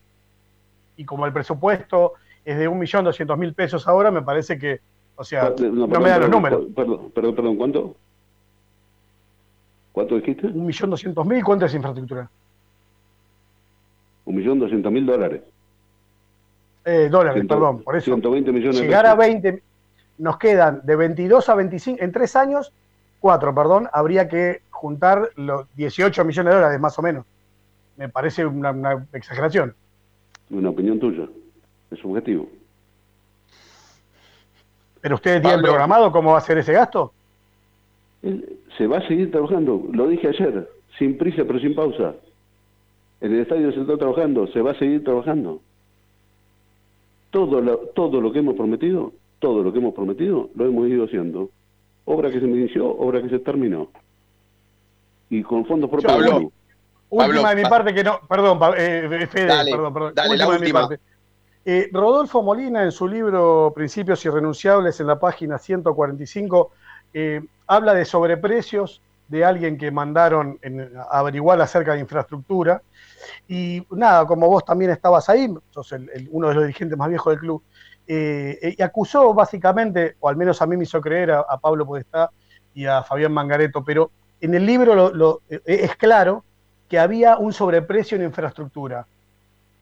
[0.96, 2.12] Y como el presupuesto
[2.44, 4.78] es de 1.200.000 pesos ahora, me parece que,
[5.16, 6.66] o sea, Pa- no, perdón, me dan los números.
[6.76, 7.96] Perdón, perdón, perdón, ¿cuánto?
[9.90, 10.46] ¿Cuánto dijiste?
[10.48, 12.28] 1.200.000, ¿cuánto es infraestructura?
[14.26, 15.42] Un millón doscientos mil dólares.
[16.84, 18.06] Eh, dólares, perdón, por eso.
[18.06, 19.42] 120 millones de Llegar a pesos.
[19.42, 19.62] 20,
[20.18, 22.72] nos quedan de 22 a 25, en tres años,
[23.20, 27.24] cuatro, perdón, habría que juntar los 18 millones de dólares más o menos.
[27.96, 29.74] Me parece una, una exageración.
[30.50, 31.26] Una opinión tuya.
[31.90, 32.48] Es subjetivo.
[35.00, 35.72] ¿Pero ustedes tienen Pablo.
[35.72, 37.12] programado cómo va a ser ese gasto?
[38.78, 39.86] Se va a seguir trabajando.
[39.92, 40.68] Lo dije ayer.
[40.98, 42.14] Sin prisa, pero sin pausa.
[43.20, 44.46] En el estadio se está trabajando.
[44.48, 45.60] Se va a seguir trabajando.
[47.34, 51.04] Todo lo, todo lo que hemos prometido, todo lo que hemos prometido, lo hemos ido
[51.04, 51.50] haciendo.
[52.04, 53.88] Obra que se inició, obra que se terminó.
[55.30, 56.12] Y con fondos propios.
[56.12, 56.52] Pablo.
[57.10, 60.12] Última Pablo, de mi pa- parte que no, perdón, pa- eh, Fede, Dale, perdón, perdón.
[60.14, 60.80] dale, la de mi última.
[60.88, 61.00] parte.
[61.64, 66.70] Eh, Rodolfo Molina, en su libro Principios Irrenunciables, en la página 145,
[67.14, 69.00] eh, habla de sobreprecios
[69.34, 70.58] de alguien que mandaron
[71.10, 72.80] averiguar acerca de infraestructura.
[73.48, 75.92] Y nada, como vos también estabas ahí, sos
[76.30, 77.62] uno de los dirigentes más viejos del club,
[78.06, 81.58] eh, eh, y acusó básicamente, o al menos a mí me hizo creer, a, a
[81.58, 82.30] Pablo Podestá
[82.74, 84.10] y a Fabián Mangareto, pero
[84.40, 86.44] en el libro eh, es claro
[86.88, 89.06] que había un sobreprecio en infraestructura.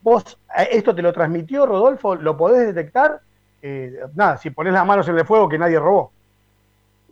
[0.01, 0.37] ¿Vos
[0.71, 2.15] esto te lo transmitió, Rodolfo?
[2.15, 3.21] ¿Lo podés detectar?
[4.15, 6.11] Nada, si pones las manos en el fuego que nadie robó.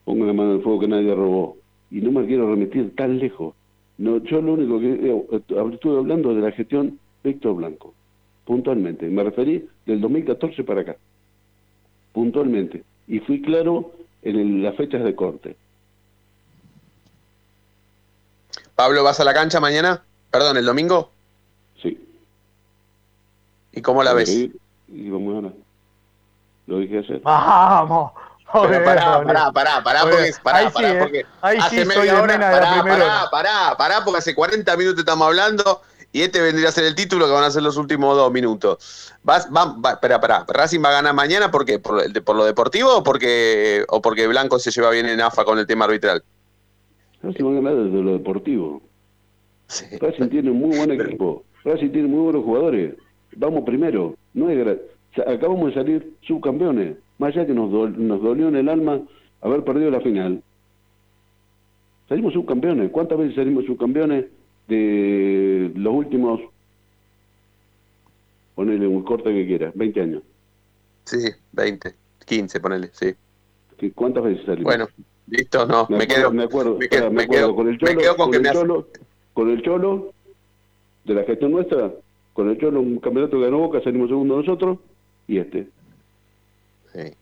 [0.03, 1.60] Pongo la mano en el fuego que nadie robó.
[1.91, 3.53] Y no me quiero remitir tan lejos.
[3.97, 5.25] No, yo lo único que eh,
[5.73, 7.93] estuve hablando de la gestión Víctor Blanco,
[8.45, 9.07] puntualmente.
[9.07, 10.95] Me referí del 2014 para acá,
[12.13, 12.83] puntualmente.
[13.07, 13.91] Y fui claro
[14.23, 15.55] en el- las fechas de corte.
[18.75, 20.01] Pablo, ¿vas a la cancha mañana?
[20.31, 21.11] Perdón, el domingo.
[21.81, 21.99] Sí.
[23.73, 24.29] ¿Y cómo la ves?
[24.87, 25.53] Y vamos a ganar.
[26.67, 27.21] Lo dije ayer.
[27.21, 28.11] ¡Vamos!
[28.53, 30.99] Pero pará, pará, pará, pará, porque, pará, ahí sí, pará, eh.
[30.99, 35.81] porque Ahí hace media hora, pará, pará, pará, pará, porque hace 40 minutos estamos hablando
[36.11, 39.13] y este vendría a ser el título que van a ser los últimos dos minutos.
[39.23, 40.45] Vas, va, va, espera, espera.
[40.47, 41.79] ¿Racing va a ganar mañana por qué?
[41.79, 45.67] ¿Por, lo deportivo o porque, o porque Blanco se lleva bien en AFA con el
[45.67, 46.23] tema arbitral?
[47.23, 48.81] Racing va a ganar desde lo deportivo.
[50.01, 51.45] Racing tiene un muy buen equipo.
[51.63, 52.95] Racing tiene muy buenos jugadores.
[53.37, 54.15] Vamos primero.
[54.33, 56.97] No es gra- o sea, Acabamos de salir subcampeones.
[57.21, 58.99] Más allá que nos, dol- nos dolió en el alma
[59.41, 60.41] haber perdido la final.
[62.09, 62.89] Salimos subcampeones.
[62.89, 64.25] ¿Cuántas veces salimos subcampeones
[64.67, 66.39] de los últimos,
[68.55, 70.23] ponele un corte que quieras, 20 años?
[71.05, 71.19] Sí,
[71.51, 71.93] 20,
[72.25, 73.13] 15, ponele, sí.
[73.77, 74.63] ¿Qué- ¿Cuántas veces salimos?
[74.63, 74.87] Bueno,
[75.27, 77.99] listo, no, me, acuerdo- quedo, me acuerdo, me quedo, me quedo- con el me Cholo,
[78.01, 78.87] quedo con con que el me hace- Cholo,
[79.33, 80.13] con el Cholo,
[81.05, 81.91] de la gestión nuestra,
[82.33, 84.79] con el Cholo, un campeonato que ganó Boca, salimos segundo nosotros,
[85.27, 85.67] y este.
[86.93, 87.13] Sí.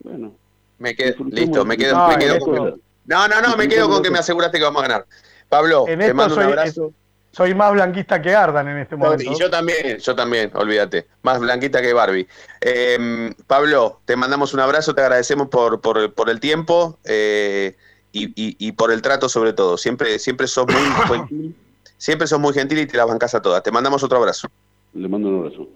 [0.00, 0.34] Bueno.
[0.78, 3.68] Me quedo, listo, me quedo, No, me quedo en con esto- No, no, no, me
[3.68, 5.06] quedo con que me aseguraste que vamos a ganar.
[5.48, 6.92] Pablo, En te mando un soy, abrazo.
[7.32, 9.24] soy más blanquista que Ardan en este momento.
[9.24, 11.06] Y yo también, yo también, olvídate.
[11.22, 12.28] Más blanquita que Barbie.
[12.60, 17.76] Eh, Pablo, te mandamos un abrazo, te agradecemos por, por, por el tiempo eh,
[18.12, 19.76] y, y- y por el trato sobre todo.
[19.78, 20.76] Siempre, siempre sos muy
[21.26, 21.56] gentil,
[21.96, 23.62] siempre sos muy gentil y te la bancás a todas.
[23.64, 24.48] Te mandamos otro abrazo.
[24.94, 25.66] Le mando un abrazo.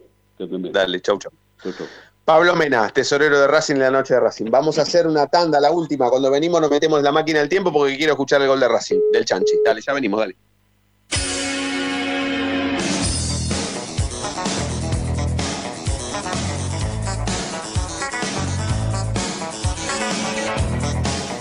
[0.70, 1.32] Dale, chau, chau.
[1.62, 1.86] Chau, chau.
[2.24, 4.46] Pablo Mena, tesorero de Racing en la noche de Racing.
[4.48, 6.08] Vamos a hacer una tanda, la última.
[6.08, 9.00] Cuando venimos nos metemos la máquina del tiempo porque quiero escuchar el gol de Racing,
[9.12, 9.54] del Chanchi.
[9.64, 10.36] Dale, ya venimos, dale.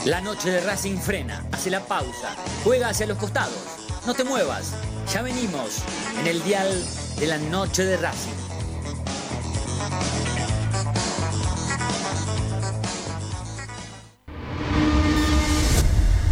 [0.05, 3.53] La noche de Racing frena, hace la pausa, juega hacia los costados.
[4.07, 4.73] No te muevas,
[5.13, 5.83] ya venimos
[6.19, 6.67] en el dial
[7.19, 8.41] de la noche de Racing.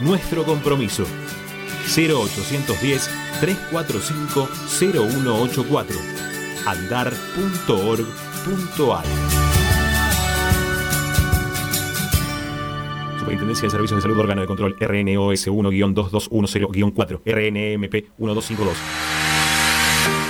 [0.00, 1.04] nuestro compromiso.
[1.94, 3.08] 0810
[3.40, 5.96] 345 0184
[6.66, 8.16] andar.org.ar
[13.18, 18.76] Superintendencia de Servicios de Salud Órgano de Control RNOS 1-2210-4 RNMP 1252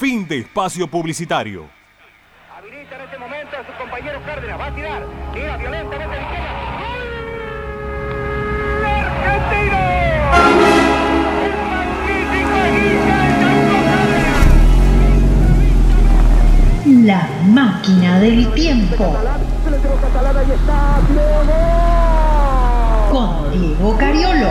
[0.00, 1.68] Fin de espacio publicitario.
[2.56, 4.58] Habilita en este momento a su compañero Cárdenas.
[4.58, 5.02] Va a tirar.
[5.34, 6.48] Tira violentamente a la izquierda.
[17.04, 19.18] La máquina del tiempo.
[23.12, 24.48] Con Diego Cariolo.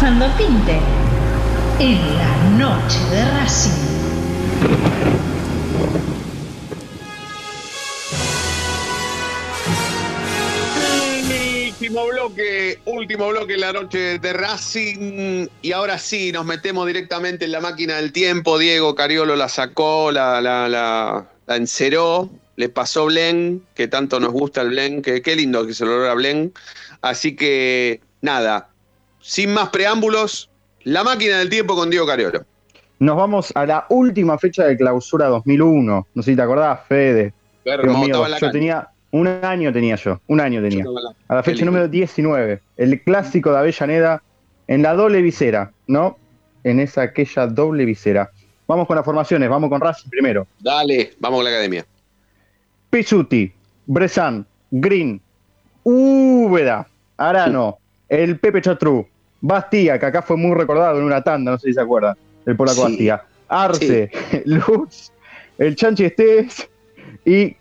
[0.00, 1.09] Fernando Pinte.
[1.82, 3.70] En la noche de Racing.
[11.70, 15.48] Último bloque, último bloque en la noche de Racing.
[15.62, 18.58] Y ahora sí, nos metemos directamente en la máquina del tiempo.
[18.58, 21.26] Diego Cariolo la sacó, la, la, la,
[21.56, 25.86] enceró, le pasó Blen, que tanto nos gusta el Blen, que qué lindo que se
[25.86, 26.52] lo logra Blen.
[27.00, 28.68] Así que, nada,
[29.22, 30.49] sin más preámbulos,
[30.84, 32.44] la máquina del tiempo con Diego Cariolo.
[32.98, 36.06] Nos vamos a la última fecha de clausura 2001.
[36.14, 37.32] No sé si te acordás, Fede.
[37.64, 40.84] Pero mío, yo tenía un año tenía yo, un año tenía.
[41.28, 44.22] A la fecha número 19, el clásico de Avellaneda
[44.68, 46.16] en la doble visera, ¿no?
[46.62, 48.30] En esa aquella doble visera.
[48.68, 50.46] Vamos con las formaciones, vamos con Racing primero.
[50.60, 51.84] Dale, vamos con la academia.
[52.90, 53.52] Pizzuti,
[53.86, 55.20] Bresan, Green,
[55.82, 57.78] Úbeda, Arano,
[58.08, 59.06] el Pepe Chatrú,
[59.40, 62.16] Bastía, que acá fue muy recordado en una tanda, no sé si se acuerdan,
[62.46, 62.82] el polaco Sí.
[62.82, 64.10] Bastía, Arce,
[64.44, 65.10] Lutz,
[65.58, 66.68] el Chanchi Estés
[67.24, 67.56] y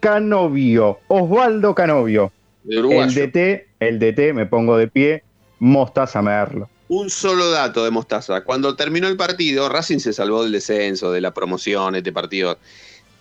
[0.00, 2.32] Canovio, Osvaldo Canovio.
[2.68, 5.22] El DT, el DT, me pongo de pie,
[5.58, 6.68] Mostaza Merlo.
[6.88, 8.42] Un solo dato de Mostaza.
[8.42, 12.58] Cuando terminó el partido, Racing se salvó del descenso, de la promoción, este partido.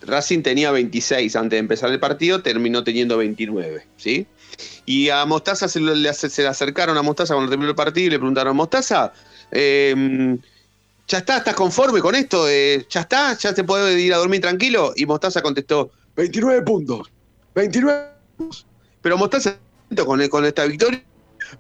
[0.02, 4.28] Racing tenía 26 antes de empezar el partido, terminó teniendo 29, ¿sí?
[4.86, 8.08] Y a Mostaza se, le, ace- se le acercaron a Mostaza cuando terminó el partido
[8.08, 9.14] y le preguntaron, Mostaza,
[9.52, 10.38] eh,
[11.08, 11.38] ¿ya está?
[11.38, 12.48] ¿Estás conforme con esto?
[12.50, 13.38] Eh, ¿Ya está?
[13.38, 14.94] ¿Ya te puede ir a dormir tranquilo?
[14.96, 17.10] Y Mostaza contestó, 29 puntos,
[17.56, 18.66] 29 puntos.
[19.02, 19.58] Pero Mostaza,
[20.06, 21.04] con, con esta victoria,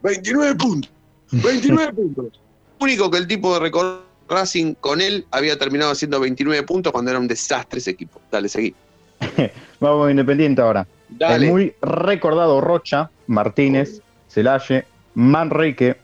[0.02, 0.91] 29 puntos.
[1.32, 2.39] 29 puntos.
[2.80, 7.12] Único que el tipo de record Racing con él había terminado haciendo 29 puntos cuando
[7.12, 8.22] era un desastre ese equipo.
[8.32, 8.74] Dale, seguí.
[9.80, 10.88] Vamos Independiente ahora.
[11.18, 11.45] Dale.
[11.45, 14.86] El muy recordado Rocha, Martínez, Celaye,
[15.16, 15.97] Manrique,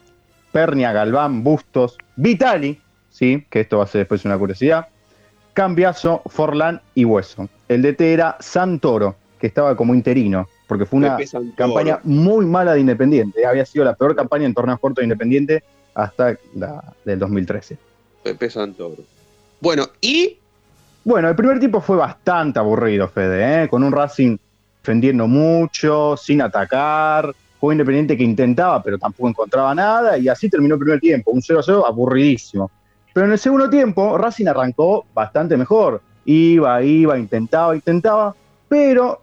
[0.51, 2.79] Pernia, Galván, Bustos, Vitali,
[3.09, 4.87] sí, que esto va a ser después una curiosidad,
[5.53, 7.49] Cambiazo, Forlán y Hueso.
[7.67, 11.17] El DT era Santoro, que estaba como interino, porque fue una
[11.55, 13.45] campaña muy mala de Independiente.
[13.45, 17.77] Había sido la peor campaña en torneos cortos de Independiente hasta la del 2013.
[18.23, 19.03] Pepe Santoro.
[19.59, 20.37] Bueno, y
[21.03, 23.69] Bueno, el primer tiempo fue bastante aburrido, Fede, ¿eh?
[23.69, 24.37] con un Racing
[24.89, 30.75] defendiendo mucho, sin atacar, fue Independiente que intentaba, pero tampoco encontraba nada, y así terminó
[30.75, 32.71] el primer tiempo, un 0-0 aburridísimo.
[33.13, 38.35] Pero en el segundo tiempo, Racing arrancó bastante mejor, iba, iba, intentaba, intentaba,
[38.67, 39.21] pero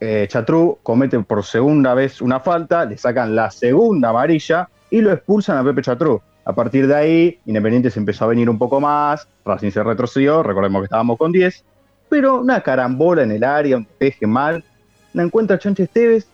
[0.00, 5.12] eh, Chatrú comete por segunda vez una falta, le sacan la segunda amarilla y lo
[5.12, 6.20] expulsan a Pepe Chatrú.
[6.44, 10.42] A partir de ahí, Independiente se empezó a venir un poco más, Racing se retrocedió,
[10.42, 11.64] recordemos que estábamos con 10,
[12.08, 14.64] pero una carambola en el área, un peje mal,
[15.12, 16.26] la encuentra Chanchi Esteves,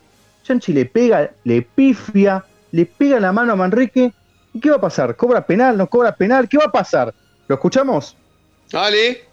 [0.43, 4.13] Chanchi le pega, le pifia, le pega la mano a Manrique,
[4.53, 5.15] ¿y qué va a pasar?
[5.15, 5.77] ¿Cobra penal?
[5.77, 6.47] ¿No cobra penal?
[6.47, 7.13] ¿Qué va a pasar?
[7.47, 8.15] ¿Lo escuchamos?
[8.71, 9.23] dale.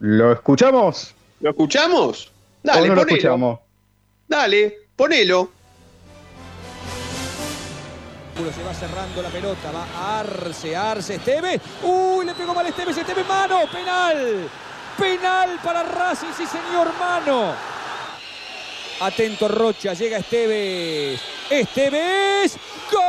[0.00, 1.14] ¿Lo escuchamos?
[1.40, 2.28] ¿Lo escuchamos?
[2.28, 2.30] ¿O
[2.62, 3.16] Dale, no lo ponelo.
[3.16, 3.60] escuchamos?
[4.28, 5.50] Dale, ponelo.
[8.38, 11.60] Se va cerrando la pelota, va a Arce, Arce, Esteves.
[11.82, 14.48] Uy, le pegó mal Esteves, Esteves, mano, penal.
[14.96, 17.52] Penal para Racing, sí señor, mano.
[19.00, 21.20] Atento Rocha, llega Esteves.
[21.50, 22.56] Esteves,
[22.92, 23.02] gol.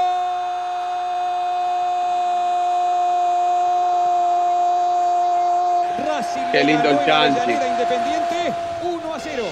[6.08, 7.08] Racing Qué lindo el.
[7.08, 9.44] Avellaneda Independiente, 1 a 0.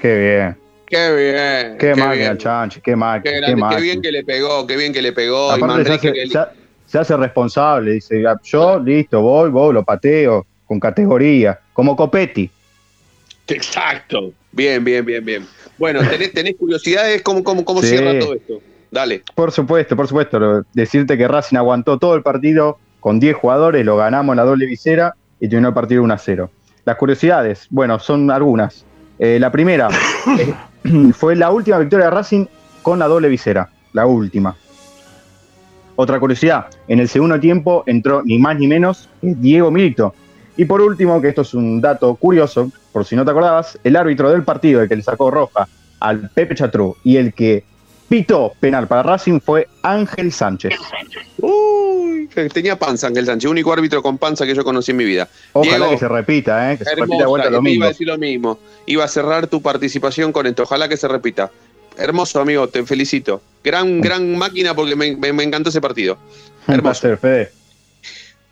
[0.00, 0.65] Qué bien.
[0.86, 1.78] Qué bien.
[1.78, 2.30] Qué, máquina, bien.
[2.32, 3.22] el Chanchi, qué máquina.
[3.22, 3.80] Qué, Qué, grande, qué máquina.
[3.80, 5.50] bien que le pegó, qué bien que le pegó.
[5.50, 6.52] Aparte se hace, que- se ha-
[6.86, 12.48] se hace responsable, dice, "Ah, yo listo, voy, voy, lo pateo, con categoría, como Copetti.
[13.48, 14.32] Exacto.
[14.52, 15.46] Bien, bien, bien, bien.
[15.78, 17.22] Bueno, ¿tenés, tenés curiosidades?
[17.22, 17.88] ¿Cómo, cómo, cómo Sí.
[17.88, 18.60] cierra todo esto?
[18.90, 19.22] Dale.
[19.34, 23.96] Por supuesto, por supuesto, decirte que Racing aguantó todo el partido con 10 jugadores, lo
[23.96, 26.50] ganamos en la doble visera y terminó el partido 1 a 0.
[26.84, 28.84] Las curiosidades, bueno, son algunas.
[29.18, 29.88] Eh, la primera
[30.38, 32.46] eh, fue la última victoria de Racing
[32.82, 34.54] con la doble visera, la última.
[35.96, 40.14] Otra curiosidad, en el segundo tiempo entró ni más ni menos que Diego Milito.
[40.58, 43.96] Y por último, que esto es un dato curioso, por si no te acordabas, el
[43.96, 45.68] árbitro del partido, el que le sacó roja
[46.00, 47.64] al Pepe Chatrú y el que
[48.08, 50.74] pitó penal para Racing fue Ángel Sánchez.
[51.38, 55.28] Uy, tenía panza Ángel Sánchez, único árbitro con panza que yo conocí en mi vida.
[55.52, 56.78] Ojalá Diego, que se repita, ¿eh?
[56.78, 57.84] que se repita de vuelta lo iba mismo.
[57.84, 58.58] a decir lo mismo.
[58.86, 60.62] Iba a cerrar tu participación con esto.
[60.64, 61.50] Ojalá que se repita.
[61.98, 63.40] Hermoso, amigo, te felicito.
[63.64, 66.18] Gran, gran máquina porque me, me- me encantó ese partido.
[66.66, 67.52] Placer, Fede.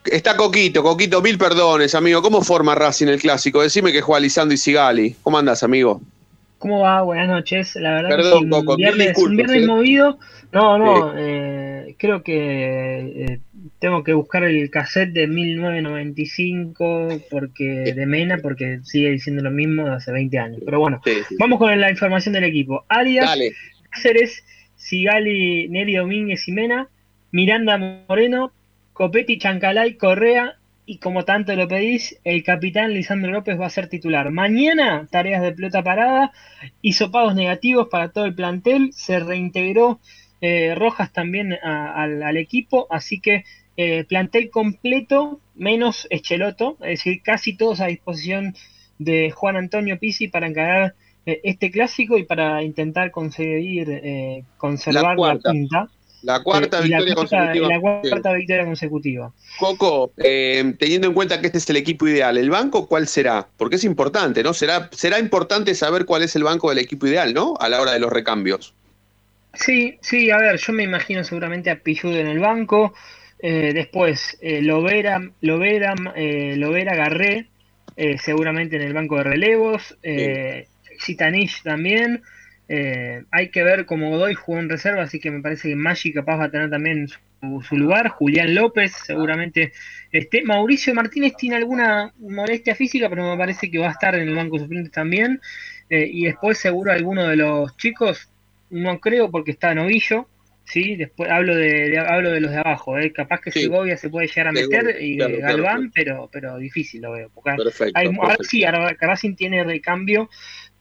[0.05, 2.21] Está Coquito, Coquito, mil perdones, amigo.
[2.23, 3.63] ¿Cómo forma Racing el clásico?
[3.63, 5.17] Decime que juega Lisandro y Sigali.
[5.23, 6.01] ¿Cómo andás, amigo?
[6.65, 7.03] ¿Cómo va?
[7.03, 7.77] Buenas noches.
[7.77, 9.67] La verdad Perdón, que un viernes, disculpas, un viernes ¿eh?
[9.67, 10.19] movido.
[10.51, 11.19] No, no, Sí.
[11.21, 13.41] eh, creo que eh,
[13.79, 19.85] tengo que buscar el cassette de 1995 porque de Mena porque sigue diciendo lo mismo
[19.85, 20.63] de hace 20 años.
[20.65, 21.03] Pero bueno,
[21.39, 22.87] vamos con la información del equipo.
[22.89, 23.53] Arias, Dale.
[23.91, 24.43] Cáceres,
[24.75, 26.89] Sigali, Neri Domínguez y Mena,
[27.31, 27.77] Miranda
[28.09, 28.53] Moreno,
[28.95, 30.57] Copetti, Chancalay, Correa
[30.87, 34.31] y como tanto lo pedís, el capitán Lisandro López va a ser titular.
[34.31, 36.33] Mañana, tareas de pelota parada,
[36.83, 40.01] hizo pagos negativos para todo el plantel, se reintegró
[40.41, 43.45] eh, Rojas también a- al, al equipo, así que
[43.77, 48.55] eh, plantel completo, menos Echeloto, es decir, casi todos a disposición
[48.99, 50.95] de Juan Antonio Pizzi para encarar
[51.27, 55.51] eh, este clásico y para intentar conseguir eh, conservar la, cuarta.
[55.51, 55.89] punta.
[56.25, 57.69] La cuarta Eh, la victoria cuarta- consecutiva.
[57.69, 59.33] La cuarta victoria consecutiva.
[59.59, 63.47] Coco, eh, teniendo en cuenta que este es el equipo ideal, ¿el banco cuál será?
[63.59, 64.55] Porque es importante, ¿no?
[64.55, 67.55] Será, será importante saber cuál es el banco del equipo ideal, ¿no?
[67.61, 68.75] A la hora de los recambios.
[69.53, 72.95] Sí, sí, a ver, yo me imagino seguramente a en el banco,
[73.39, 77.49] eh, después eh, Lovera, Lovera, eh, Lovera Garré,
[78.19, 80.67] seguramente en el banco de relevos, eh,
[81.01, 82.23] Zitanich también,
[82.69, 86.13] eh, hay que ver cómo Godoy jugó en reserva, así que me parece que Maggi
[86.13, 87.19] capaz va a tener también su,
[87.63, 89.73] su lugar, Julián López seguramente
[90.11, 94.29] esté, Mauricio Martínez tiene alguna molestia física, pero me parece que va a estar en
[94.29, 95.41] el banco suplente también,
[95.91, 98.31] eh, y después seguro alguno de los chicos,
[98.71, 100.27] no creo porque está Novillo,
[100.65, 100.97] ¿sí?
[100.97, 103.13] Después hablo de, de- hablo de los de abajo, ¿eh?
[103.13, 103.61] Capaz que Sí.
[103.61, 105.91] Segovia se puede llegar a meter y claro, Galván, claro.
[105.95, 107.31] pero pero difícil lo veo.
[107.35, 108.45] Porque Perfecto, hay- ahora perfecto.
[108.45, 108.65] sí,
[108.99, 110.31] Racing tiene recambio,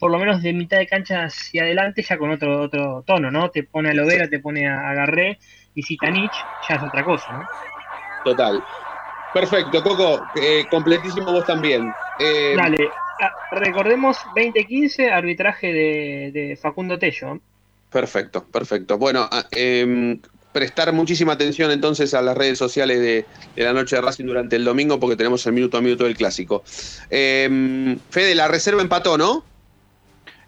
[0.04, 3.50] por lo menos de mitad de cancha hacia adelante, ya con otro otro tono, ¿no?
[3.52, 5.40] Te pone a Lovera, te pone a a Garré
[5.76, 6.34] y Zitanich,
[6.68, 7.48] ya es otra cosa, ¿no?
[8.26, 8.62] Total.
[9.34, 11.90] Perfecto, Coco, eh, completísimo vos también.
[12.20, 12.90] Eh, Dale,
[13.22, 17.40] ah, recordemos 2015, arbitraje de, de Facundo Tello.
[17.90, 18.98] Perfecto, perfecto.
[18.98, 20.20] Bueno, ah, em,
[20.52, 23.26] prestar muchísima atención entonces a las redes sociales de,
[23.56, 26.18] de la noche de Racing durante el domingo porque tenemos el minuto a minuto del
[26.18, 26.62] clásico.
[27.10, 29.53] Em, Fede, la reserva empató, ¿no?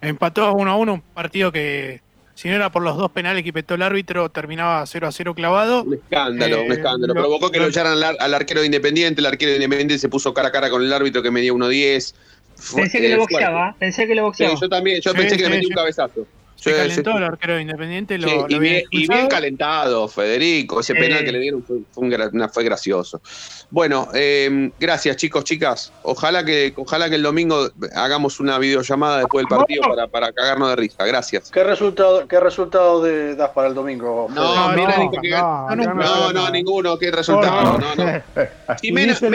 [0.07, 2.01] Empató 1 a 1, un partido que,
[2.33, 5.33] si no era por los dos penales que petó el árbitro, terminaba 0 a 0
[5.35, 5.83] clavado.
[5.83, 7.13] Un Escándalo, un escándalo.
[7.13, 9.21] Provocó que lo echaran al, ar- al arquero de Independiente.
[9.21, 12.13] El arquero de Independiente se puso cara a cara con el árbitro que medía 1.10.
[12.57, 13.33] Fue- Pensé que eh, lo fuerte.
[13.35, 14.55] boxeaba, pensé que lo Sí, boxeaba.
[14.61, 15.71] yo también, yo Sí, pensé que le metí sí.
[15.71, 16.27] un cabezazo.
[16.55, 17.17] Se Sí, calentó sí.
[17.17, 20.79] el arquero de Independiente, lo, Sí, lo y, bien, y bien calentado, Federico.
[20.79, 21.25] Ese penal Eh.
[21.25, 23.21] que le dieron fue, fue un fue gracioso.
[23.69, 25.91] Bueno, eh, gracias chicos, chicas.
[26.03, 30.69] Ojalá que, ojalá que el domingo hagamos una videollamada después del partido para, para cagarnos
[30.69, 31.05] de risa.
[31.05, 31.51] Gracias.
[31.51, 34.27] ¿Qué resultado, qué resultado de- das para el domingo?
[34.33, 34.75] No, Fede?
[34.77, 36.97] Mena dijo que no, no, no, no, ninguno.
[36.97, 37.77] ¿Qué resultado?
[37.77, 38.21] No, no.
[38.81, 39.29] Y Mena, dijo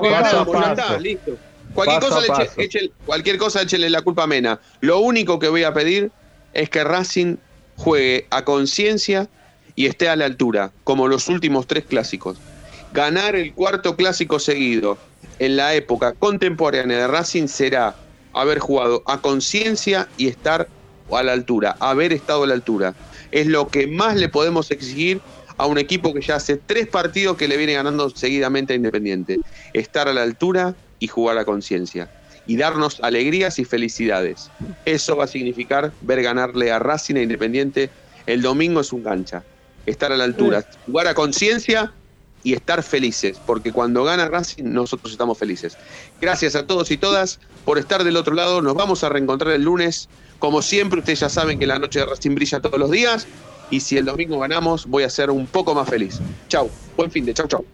[0.00, 0.70] que ganamos, ya paso.
[0.72, 1.32] está, listo.
[1.74, 4.60] Cualquier Paso cosa, le eche- eche- cualquier cosa échele la culpa a Mena.
[4.80, 6.10] Lo único que voy a pedir
[6.56, 7.36] es que Racing
[7.76, 9.28] juegue a conciencia
[9.74, 12.38] y esté a la altura, como los últimos tres clásicos.
[12.94, 14.96] Ganar el cuarto clásico seguido
[15.38, 17.94] en la época contemporánea de Racing será
[18.32, 20.66] haber jugado a conciencia y estar
[21.12, 22.94] a la altura, haber estado a la altura.
[23.32, 25.20] Es lo que más le podemos exigir
[25.58, 29.40] a un equipo que ya hace tres partidos que le viene ganando seguidamente a Independiente.
[29.74, 32.10] Estar a la altura y jugar a conciencia.
[32.46, 34.50] Y darnos alegrías y felicidades.
[34.84, 37.90] Eso va a significar ver ganarle a Racing e Independiente
[38.26, 39.44] el domingo es un gancha.
[39.86, 41.92] Estar a la altura, jugar a conciencia
[42.42, 45.76] y estar felices, porque cuando gana Racing nosotros estamos felices.
[46.20, 48.60] Gracias a todos y todas por estar del otro lado.
[48.62, 50.08] Nos vamos a reencontrar el lunes.
[50.40, 53.26] Como siempre, ustedes ya saben que la noche de Racing brilla todos los días.
[53.70, 56.20] Y si el domingo ganamos, voy a ser un poco más feliz.
[56.48, 57.64] Chau, buen fin de chau, chau.